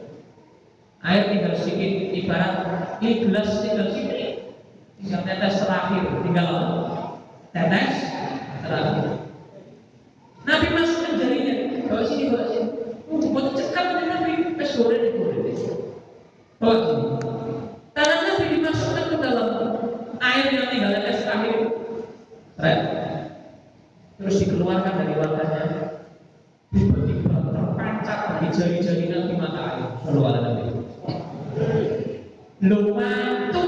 Air 1.05 1.29
tinggal 1.29 1.53
sedikit, 1.53 2.09
ibarat 2.09 2.53
ini 3.05 3.21
gelas 3.21 3.61
tinggal 3.61 3.93
sedikit, 3.93 4.49
tinggal 4.97 5.21
tetes 5.21 5.61
terakhir, 5.61 6.09
tinggal 6.25 6.49
tetes 7.53 7.95
terakhir. 8.65 9.29
Nabi 10.41 10.67
masukkan 10.73 11.21
jarinya, 11.21 11.53
bawa 11.85 12.01
sini, 12.09 12.33
bawa 12.33 12.45
sini. 12.49 12.69
Oh, 13.13 13.29
buat 13.29 13.53
cekap 13.53 13.85
ini 13.93 14.05
Nabi, 14.09 14.31
es 14.57 14.71
goreng, 14.73 15.03
es 15.05 15.13
goreng. 15.21 15.41
Bawa 16.57 16.75
sini. 16.81 17.05
Tangan 17.93 18.19
Nabi 18.25 18.45
dimasukkan 18.57 19.05
ke 19.05 19.17
dalam 19.21 19.49
air 20.17 20.45
yang 20.49 20.67
tinggal 20.73 20.91
tetes 20.97 21.21
terakhir. 21.29 21.57
Terus 24.17 24.37
dikeluarkan 24.37 24.93
dari 25.01 25.13
wadahnya, 25.17 25.91
tiba-tiba 26.71 27.35
terpancar 27.51 28.19
dari 28.39 28.47
jari-jari 28.55 29.05
Nabi 29.11 29.33
mata 29.35 29.61
air 29.75 29.87
Sallallahu 30.07 30.31
alaihi 30.31 30.45
Nabi 30.47 30.63
Lumantu 32.63 33.63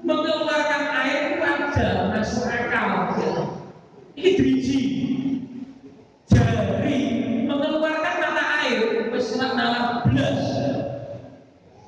mengeluarkan 0.00 0.82
air 1.04 1.36
wajar 1.36 2.16
masuk 2.16 2.48
akal 2.48 3.12
ini 4.16 4.30
driji 4.40 4.82
jari 6.32 7.00
mengeluarkan 7.44 8.14
mata 8.24 8.44
air 8.64 9.12
wis 9.12 9.28
nalar 9.36 10.08
belas 10.08 10.40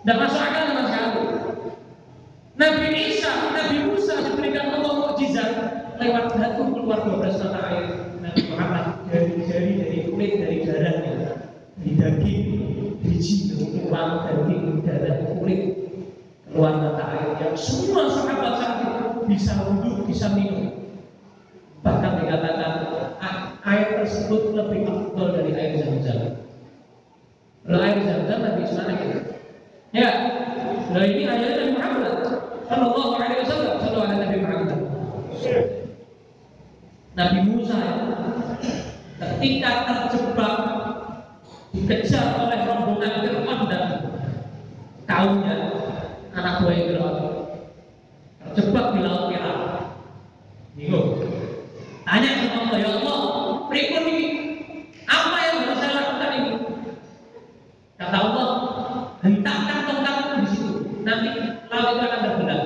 dan 0.04 0.16
masuk 0.20 0.42
akal 0.44 0.64
sama 0.68 0.82
sekali 0.84 1.22
Nabi 2.56 2.88
Isa, 3.08 3.32
Nabi 3.56 3.76
Musa 3.88 4.20
diberikan 4.20 4.68
Allah 4.76 4.92
mukjizat 5.00 5.52
lewat 5.96 6.36
batu 6.36 6.62
keluar 6.76 7.00
12 7.08 7.40
mata 7.40 7.60
air 7.72 7.88
Nabi 8.20 8.42
Muhammad 8.52 8.96
dari 9.06 9.38
jari 9.46 9.72
dari 9.78 9.98
kulit 10.10 10.32
dari 10.42 10.56
darahnya 10.66 11.14
dari 11.78 11.92
daging 11.94 12.44
biji 13.06 13.54
tulang 13.54 14.26
daging 14.26 14.82
darah 14.82 15.16
kulit 15.38 15.62
keluar 16.50 16.74
mata 16.82 17.04
air 17.14 17.28
yang 17.38 17.54
semua 17.54 18.10
sahabat 18.10 18.52
saat 18.58 18.76
itu 18.82 19.06
bisa 19.30 19.52
wudhu 19.62 20.02
bisa 20.10 20.26
minum 20.34 20.74
bahkan 21.86 22.18
dikatakan 22.18 22.72
air 23.62 23.86
tersebut 24.02 24.58
lebih 24.58 24.90
afdol 24.90 25.28
dari 25.38 25.52
air 25.54 25.72
zam-zam 25.78 26.34
kalau 27.62 27.78
air 27.78 27.98
zam-zam 28.02 28.38
Nabi 28.42 28.60
Ismail 28.66 28.96
gitu 28.98 29.20
ya 29.94 30.10
nah 30.90 31.02
ini 31.06 31.22
ayat 31.30 31.52
Nabi 31.62 31.72
Muhammad 31.78 32.14
Sallallahu 32.66 33.12
alaihi 33.14 33.38
wasallam 33.46 33.74
Sallallahu 33.78 34.06
alaihi 34.10 34.22
Nabi 34.26 34.38
Muhammad 34.42 34.70
Nabi 37.16 37.38
Musa 37.48 37.80
ketika 39.36 39.70
terjebak 39.84 40.56
dikejar 41.76 42.40
oleh 42.40 42.60
rombongan 42.64 43.20
Fir'aun 43.20 43.68
dan 43.68 43.84
kaumnya 45.04 45.56
anak 46.32 46.64
buah 46.64 46.72
Fir'aun 46.72 47.16
terjebak 48.56 48.86
di 48.96 49.00
laut 49.04 49.28
merah 49.28 49.92
bingung 50.72 51.20
tanya 52.08 52.30
sama 52.40 52.56
Allah 52.64 52.78
ya 52.80 52.88
Allah 52.96 53.20
berikut 53.68 54.02
ini 54.08 54.26
apa 55.04 55.36
yang 55.36 55.56
harus 55.68 55.78
saya 55.84 55.92
lakukan 56.00 56.32
ini 56.40 56.52
kata 58.00 58.16
Allah 58.16 58.48
hentakkan 59.20 59.78
tongkatmu 59.84 60.32
di 60.40 60.46
situ 60.48 60.72
nanti 61.04 61.28
laut 61.68 61.88
itu 61.92 62.02
akan 62.08 62.20
terbelah 62.24 62.60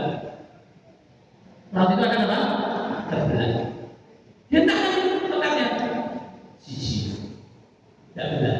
laut 1.74 1.90
itu 1.98 2.02
akan 2.06 2.20
apa 2.30 2.38
terbelah 3.10 3.50
hentakkan 4.54 4.92
tongkatnya 5.26 5.66
sisi 6.62 7.16
tidak 8.14 8.26
benar 8.38 8.58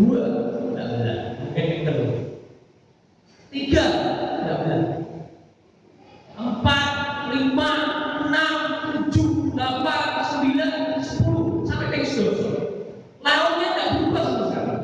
dua 0.00 0.22
tidak 0.70 0.86
benar 0.86 1.18
mungkin 1.42 1.64
yang 1.66 1.82
kedua 1.88 2.14
tiga 3.50 3.84
tidak 4.38 4.56
benar 4.62 4.82
empat 6.40 6.86
lima 7.34 7.70
enam 8.24 8.54
tujuh 8.86 9.52
delapan 9.52 10.02
sembilan 10.30 10.72
sepuluh 11.02 11.66
sampai 11.66 11.90
ke 11.90 12.06
seterusnya 12.06 12.62
lautnya 13.20 13.68
tidak 13.74 13.88
berubah 13.98 14.22
sama 14.24 14.44
sekali 14.48 14.74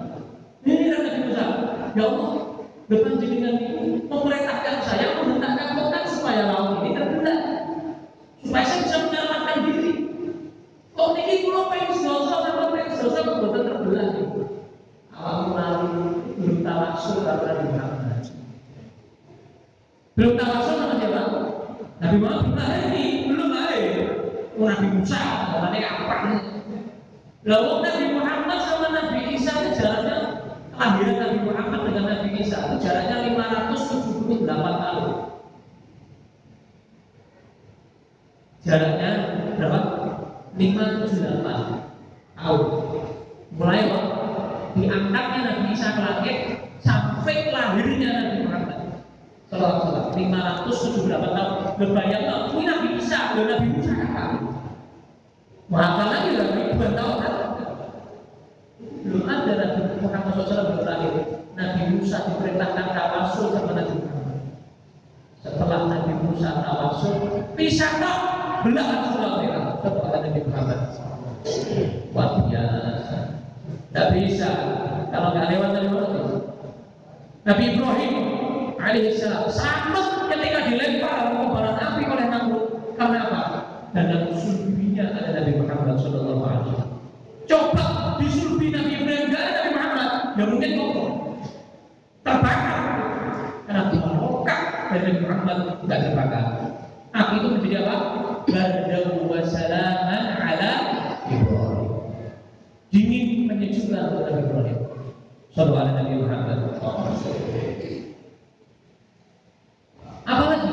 ini 0.67 0.85
kan 0.91 1.01
Nabi 1.07 1.19
Musa 1.23 1.45
ya 1.97 2.03
Allah 2.03 2.33
depan 2.91 3.12
jenengan 3.23 3.55
itu 3.62 3.85
memerintahkan 4.11 4.75
saya 4.85 5.07
menghentakkan 5.23 5.69
tongkat 5.79 6.05
supaya 6.12 6.43
laut 6.51 6.83
ini 6.83 6.91
terbelah 6.99 7.39
supaya 8.43 8.65
saya 8.69 8.81
bisa 8.85 8.97
menyelamatkan 9.07 9.57
diri 9.71 9.93
kok 10.93 11.15
ini 11.15 11.35
pulau 11.47 11.71
pengen 11.73 11.91
sedoso 11.95 12.37
sama 12.43 12.75
pengen 12.75 12.91
sedoso 12.93 13.21
kebetulan 13.23 13.65
terbelah 13.71 14.11
awal 15.17 15.41
mulai 15.49 15.73
belum 16.37 16.59
tahu 16.61 16.79
tawasul 16.87 17.17
kepada 17.25 17.53
Nabi 17.57 17.67
Muhammad. 17.73 18.23
Belum 20.17 20.33
tawasul 20.37 20.75
sama 20.77 20.95
siapa? 21.01 21.23
Nabi 21.97 22.17
Muhammad 22.21 22.53
belum 22.53 22.59
lahir, 22.61 23.12
belum 23.33 23.49
lahir. 23.51 24.05
Oh, 24.57 24.67
Nabi 24.69 24.87
Musa, 24.93 25.21
namanya 25.57 25.89
apa? 25.93 26.17
Lalu 27.47 27.71
Nabi 27.85 28.05
Muhammad 28.12 28.59
sama 28.65 28.87
Nabi 28.93 29.19
Isa 29.37 29.53
itu 29.65 29.71
jaraknya 29.81 30.17
kelahiran 30.77 31.33
Nabi 31.46 31.62
Muhammad 31.62 31.80
dengan 31.87 32.04
Nabi 32.11 32.28
Isa 32.42 32.59
itu 32.59 32.76
jaraknya 32.82 33.16
578 33.30 34.82
tahun. 34.82 35.11
Jaraknya 38.66 39.11
berapa? 39.54 39.80
578 40.59 42.35
tahun. 42.35 42.62
Mulai 43.54 43.82
waktu 43.94 44.18
diangkatnya 44.74 45.40
Nabi 45.46 45.64
Isa 45.70 45.88
ke 45.94 46.00
langit 46.02 46.38
sampai 46.82 47.54
lahirnya 47.54 48.11
Nabi 48.11 48.37
Muhammad. 48.42 48.78
Salah 49.46 50.11
578 50.18 51.30
tahun. 51.30 51.54
Berbayang 51.78 52.26
ini 52.59 52.62
Nabi 52.66 52.88
Isa, 52.98 53.38
Nabi 53.38 53.66
Musa 53.70 53.94
kan? 53.94 54.30
Mahal 55.70 56.11
lagi 56.11 56.30
lagi 56.35 56.74
dua 56.74 56.90
tahun 56.90 57.14
kan? 57.22 57.35
Belum 59.06 59.22
ada 59.30 59.52
Nabi 59.54 59.78
Muhammad 60.02 60.35
SAW 60.42 60.74
berakhir. 60.82 61.36
Nabi 61.57 61.83
Musa 61.97 62.29
diperintahkan 62.29 62.87
tawasul 62.92 63.57
sama 63.57 63.73
Nabi 63.73 63.97
Muhammad. 63.97 64.40
Setelah 65.40 65.81
Nabi 65.88 66.12
Musa 66.21 66.51
tawasul, 66.61 67.16
pisah 67.57 67.92
dong 67.97 68.23
belahan 68.69 69.01
surah 69.09 69.33
merah 69.40 69.64
kepada 69.81 70.16
Nabi 70.21 70.40
Muhammad. 70.45 70.81
Wah 72.12 72.29
biasa. 72.45 73.19
Tidak 73.88 74.07
bisa. 74.12 74.51
Kalau 75.09 75.33
nggak 75.33 75.49
lewat 75.57 75.71
dari 75.73 75.88
mana 75.88 76.07
tuh? 76.12 76.45
Nabi 77.47 77.64
Ibrahim 77.73 78.14
alaihissalam 78.77 79.49
sama 79.49 80.29
ketika 80.29 80.69
dilempar 80.69 81.31
ke 81.31 81.35
kobaran 81.40 81.77
api 81.81 82.03
oleh 82.05 82.27
Namrud 82.29 82.66
karena 83.01 83.19
apa? 83.33 83.42
Dalam 83.97 84.29
sulbinya 84.37 85.09
ada 85.14 85.40
Nabi 85.40 85.53
Muhammad 85.57 85.97
Sallallahu 86.05 86.42
Alaihi 86.45 86.69
Wasallam. 86.69 86.92
Coba 87.49 87.87
di 88.21 88.29
sulbi 88.29 88.75
Nabi 88.75 88.90
Ibrahim 89.01 89.33
ada 89.33 89.51
Nabi 89.57 89.71
Muhammad, 89.73 90.11
ya 90.37 90.45
mungkin 90.51 90.71
kotor, 90.77 91.09
terbakar. 92.27 92.79
Karena 93.67 93.83
rokak 94.19 94.61
dari 94.91 95.12
Muhammad 95.23 95.59
tidak 95.87 95.99
terbakar. 96.11 96.45
Api 97.15 97.35
itu 97.41 97.49
menjadi 97.55 97.77
apa? 97.87 97.97
Bardahu 98.47 99.31
wa 99.31 99.41
salaman 99.47 100.25
ala 100.37 100.73
Ibrahim. 101.31 101.91
Dingin 102.91 103.49
menyejukkan 103.49 104.21
Nabi 104.21 104.43
Ibrahim. 104.43 104.79
Sallallahu 105.55 105.97
Nabi 105.97 106.15
Muhammad. 106.21 106.59
Apalagi 110.27 110.71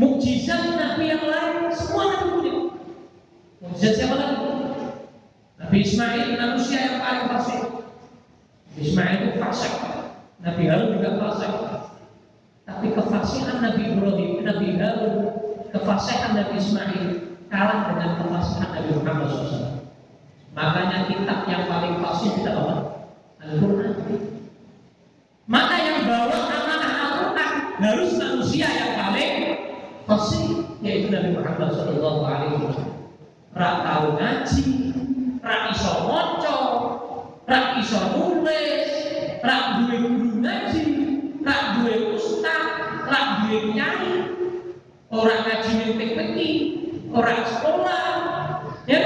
mukjizat 0.00 0.62
Nabi 0.74 1.04
yang 1.12 1.24
lain 1.28 1.68
semua 1.76 2.04
Nabi 2.10 2.26
punya. 2.32 2.54
Mukjizat 3.60 3.92
siapa 4.00 4.16
lagi? 4.16 4.48
Nabi 5.56 5.76
Ismail 5.84 6.28
manusia 6.36 6.78
yang 6.80 6.96
paling 7.00 7.24
fasik. 7.32 7.75
Ismail 8.76 9.16
itu 9.24 9.30
fasik. 9.40 9.72
Nabi 10.44 10.62
Harun 10.68 11.00
juga 11.00 11.10
fasik. 11.16 11.52
Tapi 12.66 12.86
kefasihan 12.92 13.64
Nabi 13.64 13.82
Ibrahim, 13.94 14.44
Nabi 14.44 14.66
Harun, 14.76 15.14
kefasihan 15.72 16.36
Nabi 16.36 16.54
Ismail 16.60 17.04
kalah 17.48 17.88
dengan 17.94 18.10
kefasihan 18.20 18.68
Nabi 18.76 18.90
Muhammad 19.00 19.26
SAW. 19.32 19.80
Makanya 20.56 20.98
kitab 21.08 21.44
yang 21.48 21.64
paling 21.68 22.00
fasih 22.00 22.30
kita 22.36 22.50
apa? 22.52 22.74
Al-Quran. 23.44 23.92
Maka 25.46 25.76
yang 25.78 26.00
bawa 26.10 26.38
amanah 26.48 26.92
Al-Quran 27.06 27.52
harus 27.80 28.10
manusia 28.18 28.66
yang 28.66 28.92
paling 28.98 29.32
fasih 30.08 30.64
yaitu 30.80 31.12
Nabi 31.12 31.36
Muhammad 31.36 31.72
Wasallam. 31.72 32.88
Rak 33.56 33.76
tahu 33.88 34.06
ngaji, 34.20 34.64
rak 35.40 35.60
iso 35.72 36.05
rak 37.46 37.78
iso 37.78 37.98
nulis, 38.10 38.90
rak 39.38 39.62
duwe 39.78 39.96
guru 40.02 40.30
ngaji, 40.42 40.84
rak 41.46 41.62
duwe 41.78 42.18
ustaz, 42.18 42.64
rak 43.06 43.26
duwe 43.46 43.70
kiai, 43.70 44.10
orang 45.14 45.40
ngaji 45.46 45.70
mimpi 45.94 46.50
orang 47.14 47.40
sekolah, 47.46 48.06
ya 48.90 48.98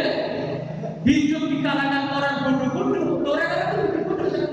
hidup 1.05 1.43
di 1.53 1.57
kalangan 1.61 2.05
orang 2.17 2.37
bodoh-bodoh, 2.49 3.37
orang 3.37 3.49
itu 3.77 4.01
bodoh-bodoh, 4.09 4.53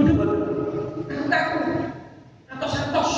bodoh-bodoh, 0.00 1.04
kaku 1.28 1.60
atau 2.48 2.68
santos, 2.72 3.12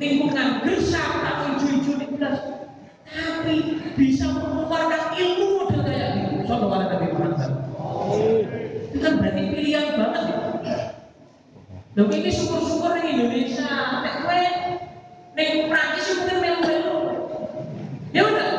lingkungan 0.00 0.64
gersam 0.64 1.10
atau 1.20 1.44
hijau-hijau 1.60 2.00
di 2.00 2.06
tapi 3.44 3.76
bisa 3.94 4.26
mengeluarkan 4.32 5.14
ilmu 5.20 5.46
model 5.60 5.80
kayak 5.84 6.08
gitu. 6.16 6.48
Sallallahu 6.48 6.88
Nabi 6.88 7.06
Muhammad. 7.12 7.52
Itu 8.90 8.98
kan 9.04 9.12
berarti 9.20 9.42
pilihan 9.64 9.96
banget 9.96 10.22
ya. 10.28 10.76
Loh 11.96 12.12
ini 12.12 12.28
syukur-syukur 12.28 13.00
di 13.00 13.16
Indonesia, 13.16 14.04
nek 14.04 14.14
kowe 14.20 14.44
ning 15.40 15.72
Prancis 15.72 16.20
mungkin 16.20 16.36
melu-melu. 16.44 17.00
Ya 18.12 18.28
udah, 18.28 18.50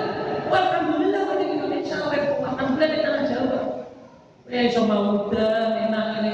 Wah, 0.50 0.62
alhamdulillah 0.66 1.22
kowe 1.30 1.38
di 1.38 1.46
Indonesia, 1.46 1.96
kowe 2.10 2.18
alhamdulillah 2.42 2.90
di 2.90 3.00
tanah 3.06 3.24
Jawa. 3.30 3.60
Kowe 4.50 4.58
iso 4.66 4.82
mau 4.90 5.30
enak 5.30 6.08
ini. 6.26 6.34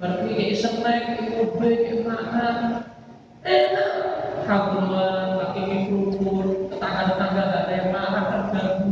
Berarti 0.00 0.30
kayak 0.32 0.56
snack, 0.56 1.02
kayak 1.12 1.28
kobe, 1.36 1.70
kayak 1.84 2.00
makan. 2.08 2.56
Enak. 3.44 3.90
Kaguman, 4.42 5.38
kaki 5.38 5.60
mikrofon, 5.70 6.66
tetangga-tetangga 6.66 7.42
gak 7.46 7.62
ada 7.62 7.72
yang 7.78 7.88
marah, 7.94 8.24
terganggu. 8.26 8.90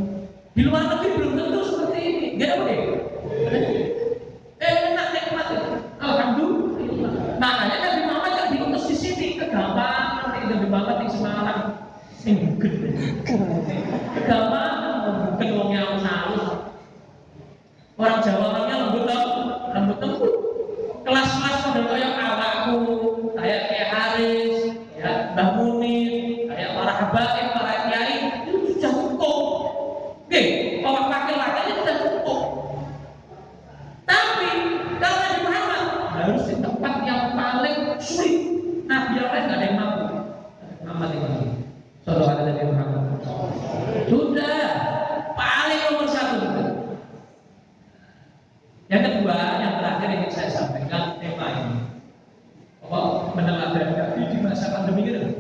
Di 0.54 0.62
luar 0.62 0.82
negeri 0.86 1.10
belum 1.18 1.32
tentu 1.34 1.60
seperti 1.66 1.98
ini. 1.98 2.26
Gak 2.38 2.50
apa 2.54 2.62
deh? 2.70 2.80
Enak 4.60 5.06
nikmat 5.16 5.46
ya. 5.50 5.62
Alhamdulillah. 5.98 7.12
Makanya 7.40 7.76
Nabi 7.80 8.00
Muhammad 8.06 8.32
yang 8.36 8.48
diutus 8.54 8.84
di 8.92 8.96
sini 9.00 9.26
kegampang, 9.40 10.06
nanti 10.20 10.38
Nabi 10.46 10.66
Muhammad 10.68 10.96
di 11.02 11.08
Semarang. 11.10 11.62
Sing 12.14 12.36
gede. 12.60 12.88
Kegampang, 14.14 14.76
bukan 15.34 15.48
wong 15.58 15.70
yang 15.72 15.98
halus. 16.04 16.70
Orang 17.98 18.20
Jawa 18.20 18.44
orangnya 18.52 18.76
lembut 18.86 19.04
tau, 19.08 19.28
lembut 19.72 19.98
lembut. 19.98 20.34
Kelas-kelas 21.00 21.56
pada 21.64 21.80
kayak 21.88 22.12
awakku, 22.20 22.76
kayak 23.34 23.60
kayak 23.72 23.88
Haris, 23.88 24.56
ya 25.00 25.32
Mbah 25.32 25.48
Munir, 25.56 26.44
kayak 26.52 26.76
para 26.76 26.92
habaib, 26.92 27.46
para 27.56 27.74
kiai 27.88 28.16
itu 28.44 28.76
sudah 28.76 28.92
cukup. 28.92 29.40
Oke, 30.28 30.42
orang 30.84 31.06
laki-laki 31.08 31.72
sudah 31.72 31.96
cukup. 32.04 32.40
Tapi 34.04 34.50
kalau 35.00 35.18
Nabi 35.18 35.38
Muhammad 35.42 35.82
harus 36.14 36.42
di 36.46 36.54
tempat 36.60 36.94
yang 37.08 37.22
paling 37.34 37.78
sulit. 37.98 38.42
Nabi 38.86 39.10
yang 39.18 39.28
lain 39.30 39.42
nggak 39.46 39.58
ada 39.58 39.66
yang 39.66 39.76
mampu. 39.78 40.04
Muhammad 40.84 41.08
yang 41.14 41.22
mampu. 41.26 41.46
Selalu 42.02 42.24
ada 42.26 42.42
Nabi 42.42 42.62
Muhammad. 42.70 43.02
Sudah 44.06 44.60
paling 45.34 45.80
nomor 45.90 46.06
satu. 46.10 46.38
Yang 48.90 49.02
kedua, 49.06 49.38
yang 49.62 49.78
terakhir 49.78 50.08
yang 50.10 50.26
ingin 50.26 50.32
saya 50.34 50.50
sampaikan 50.50 51.14
tema 51.22 51.46
ini. 51.54 51.78
Bahwa 52.82 53.30
meneladani 53.38 53.94
Nabi 53.94 54.20
di 54.34 54.36
masa 54.42 54.74
pandemi 54.74 55.06
ini. 55.06 55.30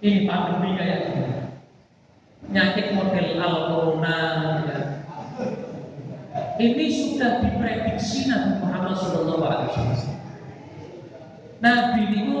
Ini 0.00 0.24
pandemi 0.24 0.80
kayak 0.80 1.12
gini 1.12 1.28
penyakit 2.40 2.96
model 2.96 3.28
al 3.36 3.54
corona 3.68 4.16
ya. 4.64 4.78
Ini 6.60 6.86
sudah 6.92 7.40
diprediksi 7.40 8.28
Nabi 8.28 8.60
Muhammad 8.60 8.94
Shallallahu 9.00 9.44
Alaihi 9.48 9.68
Wasallam. 9.72 10.20
Nabi 11.60 12.02
itu 12.12 12.40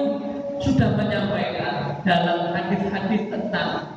sudah 0.60 0.88
menyampaikan 0.96 2.04
dalam 2.04 2.52
hadis-hadis 2.52 3.32
tentang 3.32 3.96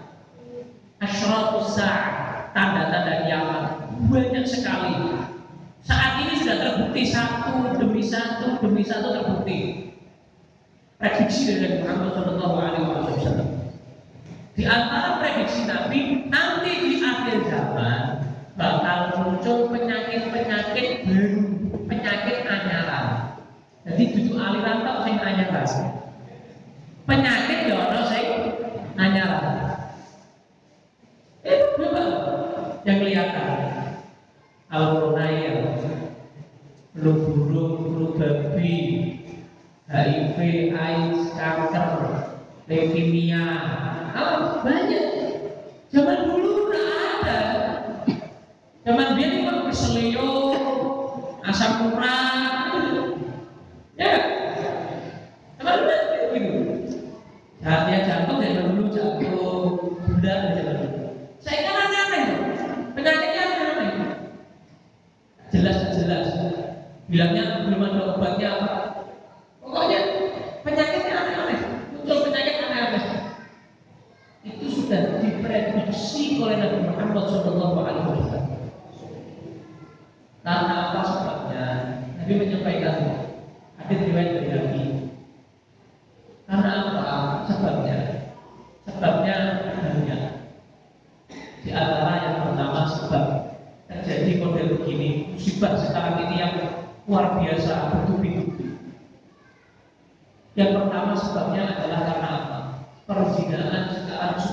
asyratus 1.04 1.76
sa'ah, 1.76 2.52
tanda-tanda 2.56 3.28
kiamat 3.28 3.64
banyak 4.08 4.48
sekali. 4.48 4.96
Saat 5.84 6.24
ini 6.24 6.40
sudah 6.40 6.58
terbukti 6.64 7.04
satu 7.12 7.76
demi 7.76 8.00
satu 8.00 8.64
demi 8.64 8.84
satu 8.88 9.08
terbukti. 9.12 9.60
Prediksi 11.04 11.60
dari 11.60 11.84
Muhammad 11.84 12.16
Shallallahu 12.16 12.56
Alaihi 12.64 12.88
Wasallam. 12.88 13.50
Di 14.56 14.64
antara 14.64 15.20
prediksi 15.20 15.68
Nabi, 15.68 16.32
nanti 16.32 16.72
di 16.80 16.94
akhir 17.04 17.38
zaman 17.52 18.13
bakal 18.54 19.00
muncul 19.18 19.74
penyakit-penyakit 19.74 21.10
baru, 21.10 21.44
penyakit 21.90 22.38
anyaran. 22.46 23.08
Jadi 23.84 24.04
tujuh 24.14 24.38
aliran 24.38 24.86
tak 24.86 24.98
sing 25.04 25.18
anyaran. 25.18 25.70
Penyakit 27.04 27.60
ya 27.68 27.76
ono 27.82 28.02
sing 28.08 28.28
anyaran. 28.96 29.58
Itu 31.44 31.66
coba 31.76 32.04
yang 32.88 32.98
kelihatan 33.04 33.50
Alkonail, 34.74 35.78
flu 36.98 37.12
burung, 37.14 37.94
flu 37.94 38.06
babi, 38.18 38.74
HIV, 39.86 40.38
AIDS, 40.74 41.22
kanker, 41.38 41.90
leukemia, 42.66 43.46
oh, 44.18 44.66
banyak. 44.66 45.06
Zaman 45.94 46.26
dulu 46.26 46.74
udah 46.74 46.90
ada. 47.22 47.40
Zaman 48.84 49.16
dia 49.16 49.40
cuma 49.40 49.72
keselio, 49.72 50.52
asam 51.48 51.96
urat, 51.96 52.68
ya. 53.96 54.14
Dulu 55.56 55.88
ada 55.88 55.96
gitu. 56.36 56.52
Saatnya 57.64 58.04
jantung 58.04 58.44
zaman 58.44 58.76
dulu 58.76 58.92
jantung, 58.92 59.96
gula 60.04 60.36
zaman 60.52 60.76
dulu. 60.84 61.00
Saya 61.40 61.60
kan 61.64 61.76
aneh-aneh, 61.80 62.24
penyakitnya 62.92 63.42
aneh-aneh. 63.48 63.92
Jelas 65.56 65.78
jelas. 65.96 66.28
Bilangnya 67.08 67.64
belum 67.64 67.88
ada 67.88 68.20
obatnya 68.20 68.48
apa. 68.52 68.72
Pokoknya 69.64 70.00
penyakitnya 70.68 71.14
aneh-aneh. 71.24 71.60
Muncul 71.96 72.20
penyakit 72.28 72.56
aneh-aneh. 72.60 73.04
Itu 74.44 74.66
sudah 74.68 75.24
diprediksi 75.24 76.36
oleh 76.44 76.60
Nabi 76.60 76.84
Muhammad 76.84 77.32
Shallallahu 77.32 77.80
Alaihi 77.80 78.08
Wasallam. 78.12 78.43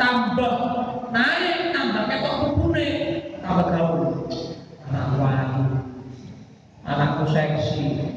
tambah 0.00 0.54
naik, 1.12 1.76
tambah 1.76 2.02
ketok 2.08 2.34
bubune, 2.40 2.88
tambah 3.44 3.66
gaul. 3.68 4.24
Anak 4.88 5.08
wangi, 5.20 5.64
anakku 6.88 7.24
seksi. 7.28 8.16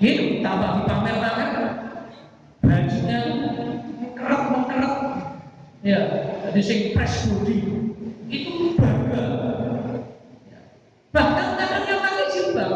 Hidup 0.00 0.40
tambah 0.40 0.70
dipamer-pamer, 0.82 1.64
bajunya 2.64 3.18
keret 4.16 4.42
mengkeret. 4.50 4.94
Ya, 5.86 6.00
jadi 6.48 6.60
sing 6.64 6.80
body 6.96 7.58
itu 8.32 8.74
bangga. 8.74 9.24
Bahkan 11.14 11.48
kadangnya 11.54 11.96
pakai 12.02 12.26
jilbab, 12.34 12.72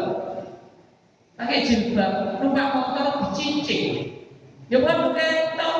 pakai 1.35 1.59
jilbab, 1.67 2.13
numpak 2.39 2.67
motor 2.75 3.07
dicincin. 3.27 4.13
Ya 4.71 4.79
bukan 4.79 5.15
ketok, 5.15 5.77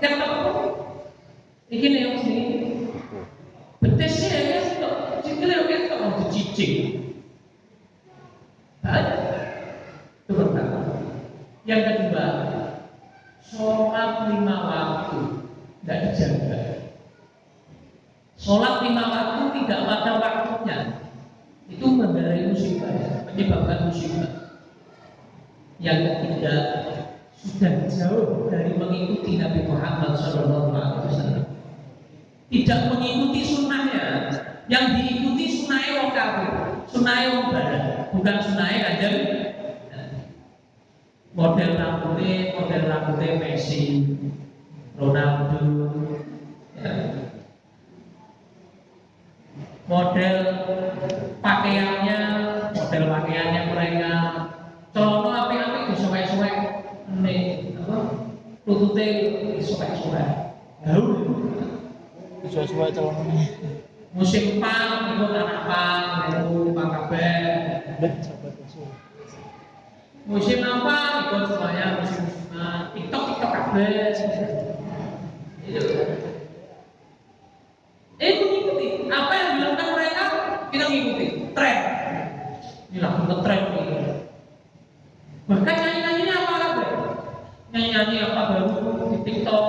ketok. 0.00 0.32
Iki 1.66 1.86
nih 1.90 2.00
yang 2.06 2.16
sini. 2.22 2.44
Betesnya 3.82 4.38
ya 4.38 4.58
ketok, 4.62 4.96
cikilnya 5.26 5.66
ketok 5.66 5.98
mau 5.98 6.12
dicincin. 6.22 6.72
Banyak. 8.86 9.18
Itu 10.22 10.32
pertama. 10.38 10.78
Yang 11.66 11.82
kedua, 11.90 12.26
sholat 13.42 14.30
lima 14.30 14.56
waktu 14.70 15.18
tidak 15.82 15.98
dijaga. 16.06 16.60
Sholat 18.38 18.86
lima 18.86 19.04
waktu 19.10 19.42
tidak 19.58 19.80
pada 19.90 20.12
waktunya 20.22 20.78
itu 21.66 21.86
mendarai 21.90 22.46
musibah, 22.46 23.26
menyebabkan 23.26 23.90
musibah. 23.90 24.30
Yang 25.82 25.98
ketiga, 26.06 26.54
sudah 27.42 27.74
jauh 27.90 28.46
dari 28.54 28.78
mengikuti 28.78 29.34
Nabi 29.42 29.66
Muhammad 29.66 30.14
SAW. 30.14 30.70
Tidak 32.46 32.80
mengikuti 32.94 33.42
sunnahnya, 33.42 34.30
yang 34.70 34.94
diikuti 34.94 35.50
sunnahnya 35.50 35.90
wong 35.98 36.10
kafir, 36.14 36.52
sunnahnya 36.86 37.26
wong 37.34 37.46
barat, 37.50 37.84
bukan 38.14 38.36
sunnahnya 38.38 38.78
kanjeng 38.86 39.16
model 41.36 41.70
rambutnya, 41.76 42.56
model 42.56 42.82
rambutnya 42.88 43.30
Messi, 43.42 43.82
Ronaldo, 44.96 45.90
ya. 46.80 46.92
model 49.90 50.36
pakaiannya, 51.44 52.18
model 52.72 53.04
pakaiannya 53.10 53.62
mereka, 53.74 54.12
celana 54.94 55.30
api-api 55.44 55.80
disuwek-suwek, 55.92 56.56
nih 57.20 57.74
apa, 57.84 57.96
lututnya 58.66 59.06
disuwek-suwek, 59.54 60.30
gaul. 60.82 61.22
Sesuai 62.46 62.94
celana. 62.94 63.22
Musim 64.14 64.62
pang, 64.62 65.18
itu 65.18 65.24
anak 65.34 65.60
pang, 65.66 66.04
itu 66.30 66.72
pang 66.72 66.88
kabeh. 66.94 67.82
Bet 67.98 68.22
sahabat 68.22 68.54
Rasul. 68.62 68.86
Musim 70.26 70.58
apa? 70.62 70.96
Ikut 71.26 71.42
semuanya 71.52 71.86
musim 72.00 72.24
TikTok 72.96 73.22
TikTok 73.28 73.50
kabeh. 73.50 74.14
Itu. 75.66 75.80
Eh 78.16 78.32
mengikuti 78.40 78.86
apa 79.10 79.32
yang 79.36 79.48
dilakukan 79.58 79.88
mereka 79.92 80.22
kita 80.72 80.84
mengikuti 80.88 81.26
tren. 81.52 81.78
Ini 82.94 82.98
lagu 83.02 83.20
ngetren 83.26 83.60
ini. 83.74 83.96
Bahkan 85.50 85.74
nyanyi 85.76 85.98
nyanyinya 86.00 86.34
apa 86.40 86.54
kabeh? 86.62 86.88
Nyanyi 87.96 88.28
apa 88.28 88.40
baru 88.52 89.08
di 89.08 89.18
TikTok, 89.24 89.64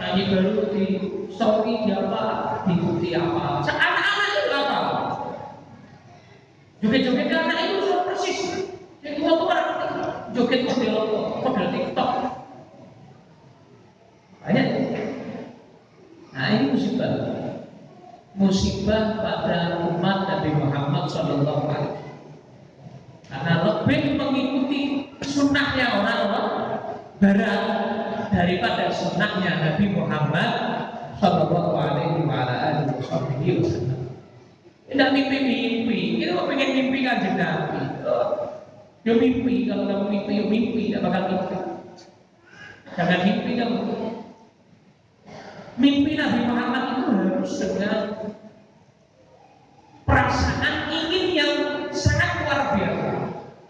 nyanyi 0.00 0.22
baru 0.32 0.72
di 0.72 0.84
story 1.28 1.84
di 1.84 1.92
apa, 1.92 2.24
diikuti 2.64 3.12
apa. 3.12 3.60
Anak-anak 3.60 4.28
itu 4.40 4.52
apa? 4.56 4.78
Joget-joget 6.80 7.28
anak 7.28 7.58
itu 7.60 7.92
sama 7.92 8.02
persis. 8.08 8.40
Yang 9.04 9.14
tua 9.20 9.32
tua 9.36 9.56
joget 10.32 10.64
model 10.64 10.96
model 11.44 11.66
TikTok. 11.76 12.10
Banyak. 14.48 14.66
Nah 16.32 16.46
ini 16.56 16.64
musibah. 16.72 17.12
Musibah 18.32 19.04
pada 19.20 19.92
umat 19.92 20.24
Nabi 20.24 20.56
Muhammad 20.56 21.04
Shallallahu 21.12 21.68
Alaihi 21.68 22.00
Wasallam. 22.00 22.00
Karena 23.28 23.54
lebih 23.60 24.16
mengikuti 24.16 24.80
sunnahnya 25.20 26.00
orang-orang 26.00 26.61
Barat 27.22 27.62
daripada 28.34 28.90
sunnahnya 28.90 29.62
Nabi 29.62 29.94
Muhammad 29.94 30.50
Shallallahu 31.22 31.70
Alaihi 31.78 32.26
Wasallam. 32.26 34.10
Tidak 34.90 35.08
mimpi-mimpi, 35.14 36.18
kita 36.18 36.34
mau 36.34 36.50
pengen 36.50 36.74
mimpi 36.74 37.06
kanjeng. 37.06 37.38
Oh, 38.02 38.42
Ya 39.02 39.18
mimpi, 39.18 39.66
kalau 39.66 39.90
kamu 39.90 40.04
mimpi, 40.14 40.32
ya 40.38 40.44
mimpi, 40.46 40.82
tidak 40.90 41.02
bakal 41.10 41.22
mimpi. 41.26 41.56
Jangan 42.94 43.20
mimpi 43.26 43.50
kamu. 43.58 43.80
Mimpi 45.74 46.12
Nabi 46.14 46.40
Muhammad 46.46 46.82
itu 46.86 47.02
harus 47.10 47.52
dengan 47.58 47.98
perasaan 50.06 50.74
ingin 50.92 51.26
yang 51.34 51.54
sangat 51.90 52.46
luar 52.46 52.60
biasa. 52.78 53.10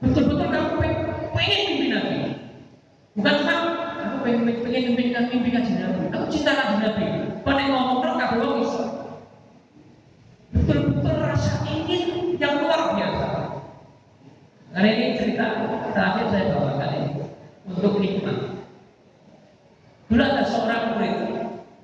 Betul-betul 0.04 0.48
kamu 0.52 0.70
pengen, 0.84 1.00
pengen 1.32 1.60
mimpi 1.64 1.86
Nabi. 1.88 2.16
Bukan 3.16 3.34
cuma 3.40 3.54
aku 4.04 4.16
pengen, 4.28 4.40
pengen 4.60 4.82
mimpi 4.92 5.02
Nabi, 5.16 5.28
mimpi 5.32 5.48
kanjeng 5.48 5.78
Nabi. 5.80 6.12
Aku 6.12 6.21
cinta 6.32 6.56
kanjeng 6.56 6.80
Nabi. 6.80 7.04
Pada 7.44 7.62
ngomong 7.68 7.98
terus 8.00 8.16
kabeh 8.16 8.38
wong 8.40 8.56
iso. 8.64 8.84
Betul-betul 10.56 11.16
rasa 11.20 11.52
ingin 11.68 12.34
yang 12.40 12.64
luar 12.64 12.96
biasa. 12.96 13.28
Karena 14.72 14.88
ini 14.88 15.20
cerita 15.20 15.44
terakhir 15.92 16.26
saya 16.32 16.44
bawakan 16.56 16.90
ini 16.96 17.10
untuk 17.68 18.00
hikmah. 18.00 18.64
Dulu 20.08 20.22
ada 20.24 20.44
seorang 20.48 20.82
murid, 20.96 21.16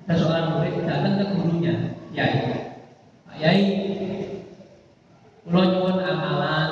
ada 0.05 0.13
seorang 0.17 0.45
murid 0.57 0.73
datang 0.85 1.17
ke 1.21 1.25
gurunya, 1.33 1.73
Yai. 2.13 2.65
Pak 3.29 3.37
Yai, 3.37 3.61
kulo 5.45 5.61
nyuwun 5.65 5.97
amalan 6.01 6.69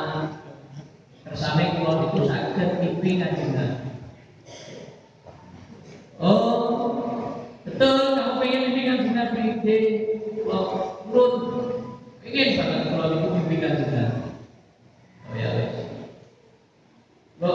bersama 1.25 1.65
kulo 1.77 1.91
itu 2.13 2.21
mimpi 2.81 3.11
kanjeng 3.21 3.57
Nabi. 3.57 3.89
Oh, 6.17 6.56
banget 12.37 12.93
kulo 12.93 13.05
itu 13.17 13.27
mimpi 13.33 13.55
kanjeng 13.57 13.89
Nabi. 13.97 14.29
Oh 15.25 15.33
ya. 15.33 15.49
Lo 17.41 17.51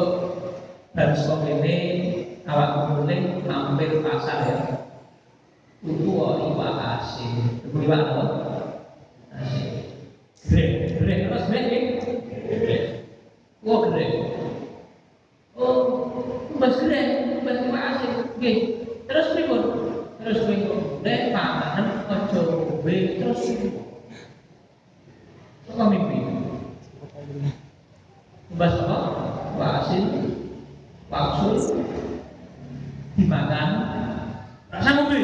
sekolah 0.99 1.47
ini 1.63 1.77
awak 2.51 2.91
mulai 2.91 3.43
mampir 3.47 4.03
pasar 4.03 4.39
ya. 4.51 4.59
Itu 5.87 6.11
oh, 6.19 6.59
iwak 6.59 6.83
asin. 6.99 7.63
Iwak 7.71 8.03
apa? 8.03 8.23
Asin. 9.39 9.87
Grek, 10.51 10.99
grek 10.99 11.19
terus 11.31 11.47
grek 11.47 11.65
ya. 11.71 11.81
Grek. 12.59 12.83
Wah 13.63 13.87
grek. 13.87 14.11
Oh, 15.55 15.79
mas 16.59 16.75
grek, 16.83 17.39
mas 17.47 17.59
iwak 17.71 17.85
asin. 17.87 18.13
Oke. 18.35 18.53
Terus 19.07 19.27
pripun? 19.31 19.63
Terus 20.23 20.43
pripun? 20.43 20.79
Grek 21.07 21.31
panganan 21.31 21.87
ojo 22.11 22.43
terus 22.83 23.43
Kok 25.73 25.89
mimpi? 25.89 26.19
Bahas 28.61 28.77
apa? 28.85 28.99
Wasin, 29.57 30.05
waksul, 31.09 31.57
dimakan, 33.17 33.69
rasa 34.69 34.91
ngombe, 34.93 35.21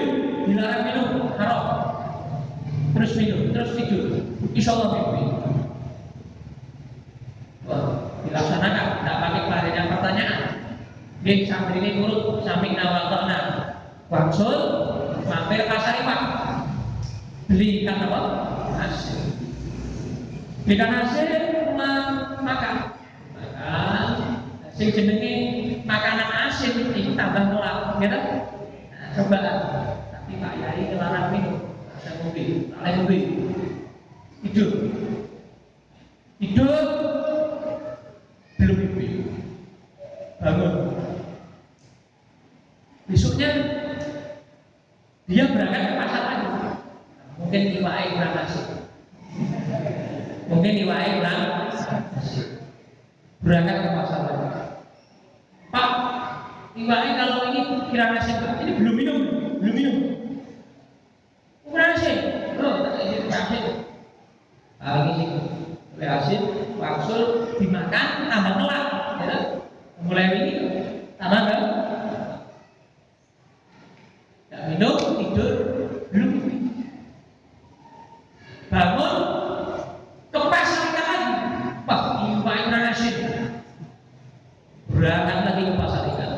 dilarang 0.48 0.82
minum, 0.88 1.08
haram. 1.36 1.64
Terus 2.96 3.12
minum, 3.20 3.52
terus 3.52 3.76
tidur. 3.76 4.24
Insya 4.56 4.72
Allah 4.72 4.88
mimpi. 4.96 5.22
Wah, 7.68 7.84
dilaksanakan, 8.24 8.86
tidak 9.04 9.16
pakai 9.20 9.42
pelarian 9.44 9.86
pertanyaan. 9.92 10.42
Dia 11.20 11.44
sambil 11.44 11.76
ini 11.76 12.00
nurut, 12.00 12.40
samping 12.48 12.72
nawal 12.72 13.12
tokna. 13.12 13.40
Waksul, 14.08 14.56
mampir 15.28 15.68
pasar 15.68 16.00
iwak. 16.00 16.22
Beli 17.52 17.84
ikan 17.84 18.08
apa? 18.08 18.20
Hasil. 18.76 19.37
Belikan 20.68 20.92
hasil, 20.92 21.28
ma- 21.80 22.36
makan. 22.44 22.74
Makan. 23.56 24.08
Sing 24.76 24.92
jenenge 24.92 25.32
makanan 25.88 26.28
asin 26.44 26.92
itu 26.92 27.16
tambah 27.16 27.48
nolak, 27.48 27.96
gitu? 27.96 28.18
Nah, 28.92 29.08
coba. 29.16 29.38
Tapi 30.12 30.32
Pak 30.36 30.52
Yai 30.60 30.92
ngelarang 30.92 31.32
minum, 31.32 31.56
ngombe, 32.20 32.44
tak 32.84 32.92
ngombe. 33.00 33.16
Tidur. 34.44 34.70
Tidur. 36.38 36.84
Belum 38.58 38.76
mimpi. 38.76 39.06
Bangun. 40.38 40.94
Besoknya 43.08 43.48
dia 45.26 45.44
berangkat 45.48 45.82
ke 45.82 45.94
pasar 45.98 46.22
lagi. 46.28 46.48
Mungkin 47.38 47.62
iwake 47.80 48.06
kurang 48.14 48.34
nasi. 48.36 48.60
Mungkin 50.48 50.72
iwake 50.86 51.08
kurang 51.18 51.38
nasi. 51.42 52.42
Berangkat 53.48 53.76
ke 53.80 53.88
pasar. 53.96 54.20
Pak, 55.72 55.90
iwake 56.76 57.10
kalau 57.16 57.48
ini 57.48 57.60
kira 57.88 58.12
nasi 58.12 58.36
Pak, 58.36 58.60
ini 58.60 58.72
belum 58.76 58.94
minum, 59.00 59.18
belum 59.64 59.72
minum. 59.72 59.96
Kurang 61.64 61.96
nasi. 61.96 62.12
Oh, 62.60 62.84
tak 62.84 63.00
ini 63.00 63.16
kurang 63.24 63.32
nasi. 63.32 63.58
Lagi 64.84 65.12
sih, 65.16 65.28
oleh 65.96 66.08
asin, 66.12 66.42
dimakan, 67.56 68.08
tambah 68.28 68.52
ngelak, 68.60 68.84
ya. 69.24 69.38
Mulai 70.04 70.28
ini 70.36 70.52
tambah 71.16 71.40
nggak? 71.40 71.60
Nggak 74.52 74.62
minum, 74.76 74.96
tidur, 75.16 75.52
belum 76.12 76.48
bangun 78.68 79.14
ke 80.28 80.38
pasar 80.52 80.80
ikan 80.92 81.04
lagi 81.08 81.32
pak 81.88 82.00
iwak 82.20 82.56
kurang 82.68 82.84
asin 82.92 83.14
berangkat 84.92 85.38
lagi 85.48 85.62
ke 85.64 85.74
pasar 85.80 86.02
ikan 86.12 86.32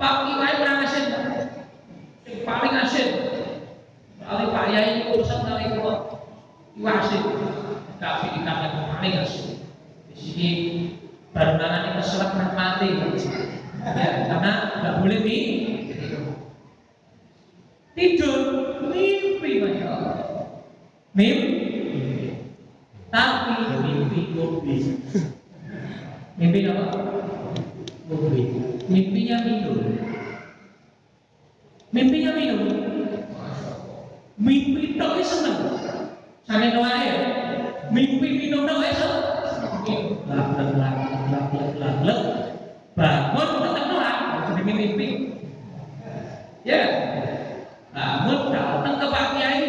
pak 0.00 0.14
iwak 0.24 0.52
kurang 0.56 0.78
asin 0.88 1.04
Pak. 1.12 1.24
yang 2.24 2.40
paling 2.48 2.74
asin 2.80 3.08
kali 4.24 4.44
pak 4.48 4.64
yai 4.72 5.12
urusan 5.12 5.40
kali 5.44 5.64
itu 5.68 5.80
iwak 6.80 6.96
asin 7.04 7.22
kasih 8.00 8.30
ikan 8.40 8.56
yang 8.64 8.88
paling 8.96 9.14
asin 9.20 9.46
di 10.08 10.14
sini 10.16 10.50
barengan 11.36 11.92
ini 11.92 12.00
keselak 12.00 12.32
mati 12.56 12.88
ya 12.96 14.08
karena 14.32 14.52
nggak 14.80 14.96
boleh 15.04 15.18
nih 15.20 15.44
tidur 17.92 18.40
mimpi 18.92 19.50
masya 19.60 19.86
Allah 19.92 20.16
mimpi 21.16 22.36
tapi 23.08 23.56
mimpi 23.80 24.20
ngombe 24.36 24.76
mimpi 26.36 26.58
apa 26.68 26.84
ngombe 28.04 28.40
mimpinya 28.92 29.36
minum 29.48 29.80
mimpinya 31.88 32.30
minum 32.36 32.60
mimpi 34.36 34.92
itu 34.92 35.08
seneng 35.24 35.80
sange 36.44 36.68
doa 36.76 36.92
ya 37.00 37.16
mimpi 37.88 38.28
minum 38.36 38.68
itu 38.68 39.08
seneng 39.40 40.20
lak 40.28 40.48
lak 40.52 40.70
lak 40.76 40.96
lak 41.32 41.46
lak 41.48 41.74
lak 41.80 41.96
lak 42.04 42.20
bangun 42.92 43.48
tetap 43.64 43.84
doa 43.88 44.12
jadi 44.52 44.62
mimpi 44.68 45.08
ya 46.60 46.82
bangun 47.96 48.52
datang 48.52 49.00
ke 49.00 49.06
Pak 49.08 49.26
Kiai 49.32 49.64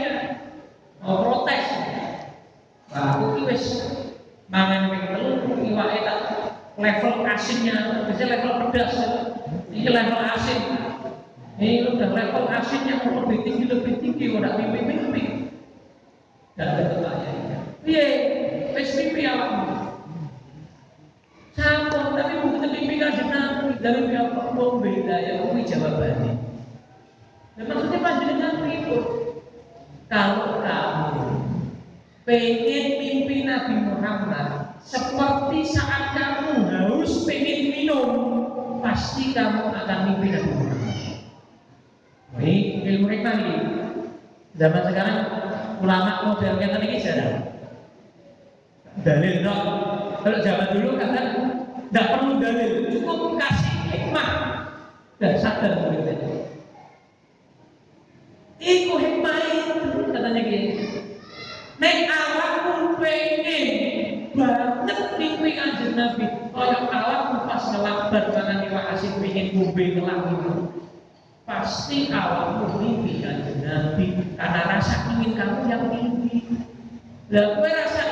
mau 1.00 1.24
protes 1.24 1.66
aku 2.92 3.24
ki 3.40 3.42
wis 3.48 3.66
mangan 4.52 4.92
ping 4.92 5.06
telu 5.14 5.32
iwake 5.64 6.00
tak 6.04 6.20
level 6.76 7.14
asinnya 7.30 8.08
bisa 8.12 8.24
level 8.26 8.52
pedas 8.68 8.94
ini 9.72 9.88
level 9.88 10.20
asin 10.20 10.60
ini 11.62 11.88
udah 11.96 12.10
level 12.12 12.44
asinnya 12.52 13.06
mau 13.06 13.24
lebih 13.24 13.40
tinggi 13.46 13.66
lebih 13.70 13.94
tinggi 14.02 14.26
udah 14.34 14.52
mimpi 14.58 14.80
mimpi 14.84 15.24
dan 16.60 16.76
bertanya 16.76 17.32
iya 17.86 18.06
wis 18.74 18.90
mimpi 18.97 18.97
awakmu 18.97 18.97
sampun 21.58 22.14
tapi 22.14 22.34
bukan 22.46 22.70
mimpi 22.70 22.96
kanjeng 23.02 23.30
Nabi. 23.34 23.76
Dari 23.82 24.02
pihak 24.10 24.34
wong 24.58 24.82
beda 24.82 25.16
ya 25.22 25.34
kuwi 25.46 25.62
jawabannya. 25.66 26.34
Dan 27.58 27.66
maksudnya 27.66 28.00
panjenengan 28.02 28.56
itu 28.70 28.98
kalau 30.10 30.62
kamu 30.62 31.26
pengen 32.26 32.86
mimpi 33.02 33.38
Nabi 33.46 33.76
Muhammad 33.86 34.78
seperti 34.86 35.60
saat 35.66 36.14
kamu 36.14 36.70
haus 36.70 37.26
pengen 37.26 37.74
minum 37.74 38.10
pasti 38.82 39.34
kamu 39.34 39.74
akan 39.74 40.00
mimpi 40.14 40.28
Nabi 40.34 40.52
Muhammad. 40.54 40.96
Ini 42.38 42.56
ilmu 42.86 43.06
hikmah 43.10 43.36
ini. 43.42 43.56
Zaman 44.58 44.90
sekarang 44.90 45.18
ulama 45.86 46.34
modern 46.34 46.58
yang 46.58 46.82
ini 46.82 46.98
jarang 47.02 47.57
dalil 49.06 49.36
dong 49.46 49.64
kalau 50.22 50.40
zaman 50.42 50.68
dulu 50.74 50.90
kata 50.98 51.22
tidak 51.88 52.06
perlu 52.12 52.32
dalil 52.42 52.72
cukup 52.92 53.20
kasih 53.40 53.76
hikmah. 53.96 54.30
Dan 55.18 55.34
sadar 55.42 55.82
muridnya. 55.82 56.14
Iku 58.58 58.94
hikmah 58.98 59.38
itu 59.54 60.12
katanya 60.14 60.42
gini 60.46 60.70
Nek 61.78 61.98
awakmu 62.10 62.98
pengen 62.98 63.66
banget 64.34 65.00
mimpi 65.22 65.50
kanjeng 65.54 65.94
Nabi 65.94 66.26
Kaya 66.50 66.78
awakmu 66.90 67.46
pas 67.46 67.64
ngelabar 67.70 68.24
Karena 68.34 68.66
iwak 68.66 68.86
asin 68.98 69.14
pengen 69.22 69.48
ngombe 69.54 69.84
ngelak 69.94 70.20
itu 70.34 70.54
Pasti 71.46 71.98
awakmu 72.10 72.82
mimpi 72.82 73.22
kanjeng 73.22 73.62
Nabi 73.62 74.06
Karena 74.36 74.62
rasa 74.74 74.96
ingin 75.14 75.32
kamu 75.38 75.60
yang 75.70 75.84
mimpi. 75.86 76.38
Lah 77.30 77.46
gue 77.62 77.70
rasa 77.70 78.07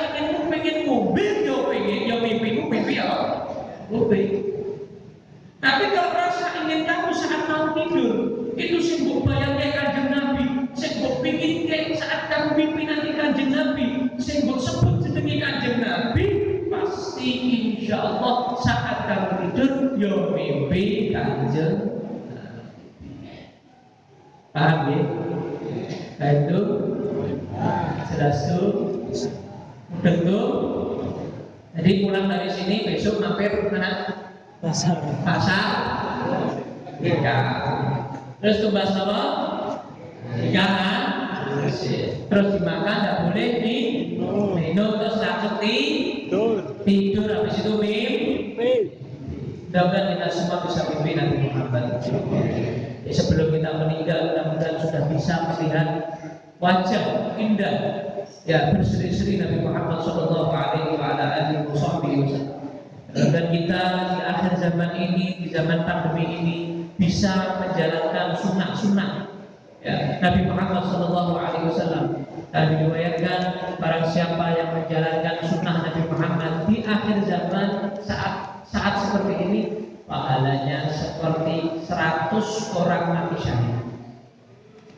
pengen 0.85 0.93
ngombe 0.93 1.25
Yo 1.45 1.55
pengen, 1.69 1.99
yo 2.05 2.15
mimpi 2.21 2.93
ya 2.93 3.09
Ngombe 3.89 4.21
Tapi 5.57 5.85
kalau 5.89 6.13
rasa 6.13 6.45
ingin 6.61 6.85
kamu 6.85 7.09
saat 7.17 7.49
mau 7.49 7.73
tidur 7.73 8.15
Itu 8.53 8.77
sibuk 8.81 9.25
bayangnya 9.25 9.73
kanjeng 9.73 10.09
Nabi 10.13 10.45
Sibuk 10.77 11.25
bikin 11.25 11.65
kayak 11.65 11.97
saat 11.97 12.29
kamu 12.29 12.49
mimpi 12.53 12.81
nanti 12.85 13.09
kanjeng 13.17 13.49
Nabi 13.49 14.13
Sibuk 14.21 14.61
sebut 14.61 15.01
jenengi 15.01 15.41
kanjeng 15.41 15.81
Nabi 15.81 16.25
Pasti 16.69 17.29
insya 17.81 17.97
Allah 18.01 18.57
yo 19.95 20.33
mimpi 20.35 21.13
kanjeng 21.13 21.97
paham 24.55 24.87
ya? 24.87 25.03
Nah 26.15 26.31
itu 26.31 26.59
tentu 30.01 30.41
jadi 31.75 31.91
pulang 32.05 32.25
dari 32.31 32.49
sini 32.49 32.87
besok 32.87 33.21
mampir 33.21 33.51
mana 33.69 33.91
Pasar. 34.63 34.97
pasar 35.21 35.69
Ika. 37.03 37.37
terus 38.41 38.57
tumbas 38.65 38.95
apa 38.97 39.21
ikan 40.41 40.73
terus 42.29 42.47
dimakan 42.57 42.97
tidak 43.03 43.17
boleh 43.29 43.49
di 43.61 43.77
minum 44.57 44.97
terus 44.97 45.17
sakit 45.21 45.53
Betul. 46.25 46.53
tidur 46.81 47.29
habis 47.29 47.61
itu 47.61 47.71
mimpi 47.77 48.71
Mudah-mudahan 49.75 50.15
kita 50.15 50.27
semua 50.31 50.63
bisa 50.63 50.87
mimpi 50.87 51.19
Nabi 51.19 51.51
Muhammad. 51.51 51.99
Ya, 53.03 53.11
sebelum 53.11 53.51
kita 53.51 53.75
meninggal, 53.75 54.31
mudah-mudahan 54.31 54.79
sudah 54.79 55.03
bisa 55.11 55.35
melihat 55.51 55.87
wajah 56.63 57.35
indah 57.35 58.04
ya 58.45 58.77
berseri-seri 58.77 59.41
Nabi 59.41 59.57
Muhammad 59.65 60.05
Shallallahu 60.05 60.53
Alaihi 60.53 60.95
Wasallam. 61.65 62.61
Dan 63.15 63.45
kita 63.49 63.81
di 64.11 64.19
akhir 64.21 64.51
zaman 64.61 64.91
ini, 64.93 65.25
di 65.41 65.47
zaman 65.49 65.87
pandemi 65.87 66.25
ini 66.29 66.57
bisa 66.95 67.57
menjalankan 67.63 68.37
sunnah-sunnah 68.37 69.33
ya, 69.81 70.21
Nabi 70.21 70.45
Muhammad 70.45 70.83
Shallallahu 70.85 71.33
Alaihi 71.35 71.65
Wasallam. 71.73 72.05
Dan 72.53 72.63
diriwayatkan 72.71 73.39
barang 73.83 74.05
siapa 74.13 74.45
yang 74.55 74.69
menjalankan 74.71 75.35
sunnah 75.43 75.75
Nabi 75.91 76.01
Muhammad 76.07 76.51
di 76.71 76.77
akhir 76.87 77.17
zaman 77.27 77.99
saat 77.99 78.63
saat 78.63 78.95
seperti 79.03 79.33
ini 79.43 79.61
pahalanya 80.05 80.87
seperti 80.93 81.83
100 81.83 82.79
orang 82.79 83.03
mati 83.11 83.37
syahid. 83.43 83.75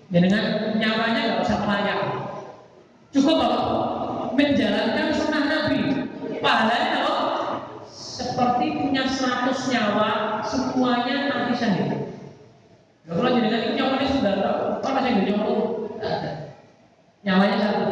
Dengan 0.08 0.76
nyawanya 0.78 1.22
nggak 1.34 1.41
usah 1.43 1.58
melayang, 1.66 2.26
cukup 3.18 3.38
apa? 3.41 3.59
Menjalankan 4.38 5.07
sunnah 5.18 5.43
Nabi. 5.49 5.80
Pahalanya 6.38 7.01
apa? 7.01 7.15
Seperti 7.89 8.65
punya 8.78 9.09
100 9.09 9.74
nyawa, 9.74 10.09
semuanya 10.45 11.26
mati 11.26 11.53
syahid. 11.57 11.89
Ya, 13.09 13.11
kalau 13.18 13.34
jenengan 13.34 13.65
itu 13.65 13.72
nyawanya 13.74 14.07
sudah 14.13 14.34
tahu, 14.38 14.61
apa 14.78 14.89
masih 14.93 15.11
ada 15.18 15.24
nyawa? 15.26 15.55
Nyawanya 17.26 17.57
satu. 17.57 17.86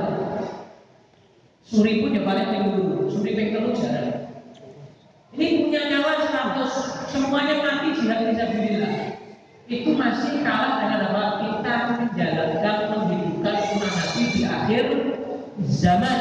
Suri 1.66 2.06
pun 2.06 2.14
ya 2.14 2.22
paling 2.22 2.48
tinggi 2.54 3.10
suri 3.10 3.32
pengkelu 3.34 3.74
jarang. 3.74 4.30
Ini 5.34 5.66
punya 5.66 5.82
nyawa 5.90 6.12
100, 6.22 7.10
semuanya 7.10 7.56
mati 7.66 7.98
jihad 7.98 8.22
fisabilillah. 8.30 9.18
Itu 9.66 9.98
masih 9.98 10.46
kalah 10.46 10.86
dengan 10.86 11.10
apa? 11.10 11.24
Kita 11.42 11.74
menjalankan 11.98 12.78
zaman. 15.64 16.20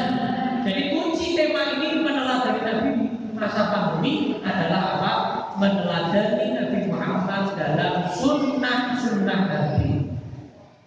Jadi 0.63 0.95
kunci 0.95 1.35
tema 1.37 1.77
ini 1.77 2.01
meneladani 2.01 2.61
Nabi 2.63 2.91
masa 3.35 3.63
pandemi 3.69 4.39
adalah 4.41 4.81
apa? 4.97 5.13
Meneladani 5.59 6.47
Nabi 6.55 6.79
Muhammad 6.89 7.53
dalam 7.59 8.09
sunnah-sunnah 8.15 9.39
Nabi. 9.45 10.09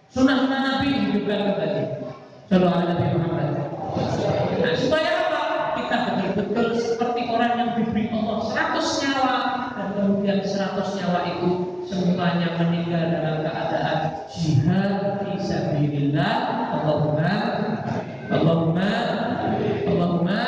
Sunnah-sunnah 0.09 0.61
Nabi 0.65 0.87
dihidupkan 0.89 1.39
kembali. 1.53 1.83
Sallallahu 2.49 2.85
Nabi 2.89 3.05
Muhammad. 3.13 3.47
Nah, 4.59 4.73
supaya 4.75 5.09
apa? 5.29 5.41
Kita 5.79 5.97
betul-betul 6.17 6.67
seperti 6.75 7.21
orang 7.29 7.53
yang 7.55 7.69
diberi 7.77 8.09
Allah 8.11 8.37
100 8.43 9.03
nyawa 9.05 9.37
dan 9.77 9.87
kemudian 9.95 10.39
100 10.43 10.97
nyawa 10.99 11.19
itu 11.37 11.49
semuanya 11.87 12.57
meninggal 12.59 13.03
dalam 13.15 13.37
keadaan 13.47 13.99
jihad 14.27 15.23
fi 15.23 15.31
sabilillah. 15.39 16.35
Allahumma 16.75 17.68
Allahumma 18.29 18.93
Allahumma 19.89 20.41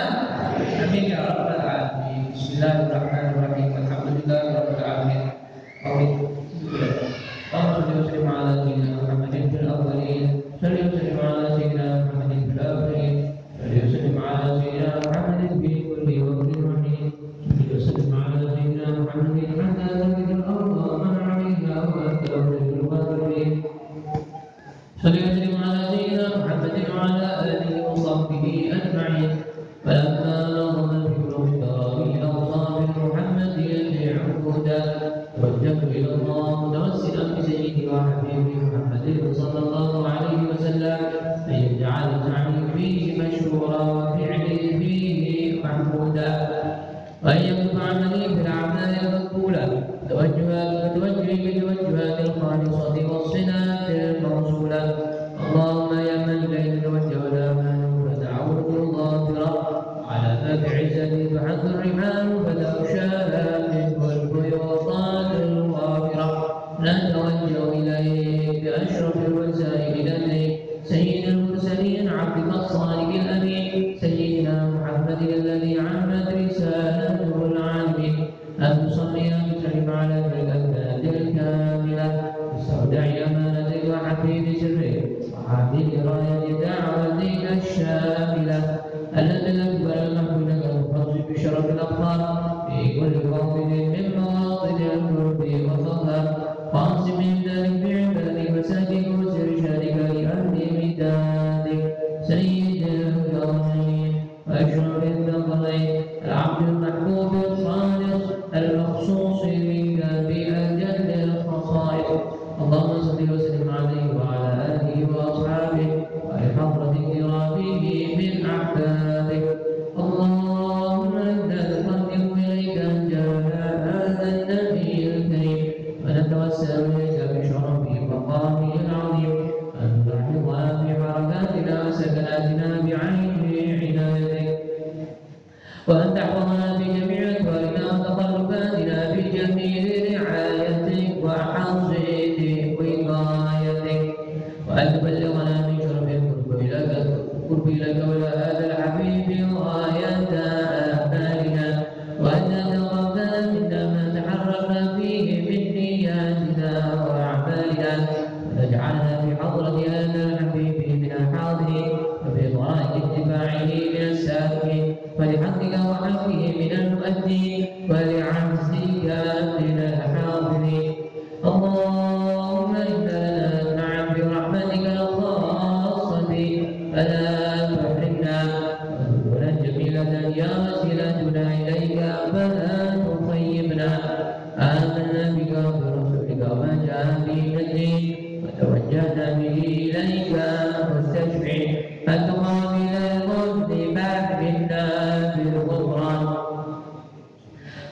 amin 0.86 1.10
ya 1.10 1.26
rabbal 1.26 1.66
alamin. 1.66 2.30
Bismillahirrahmanirrahim. 2.30 3.74
Alhamdulillahirabbil 3.74 4.86
alamin. 4.86 5.22
Amin. 5.82 6.21
Bila 35.92 36.51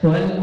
12 0.02 0.39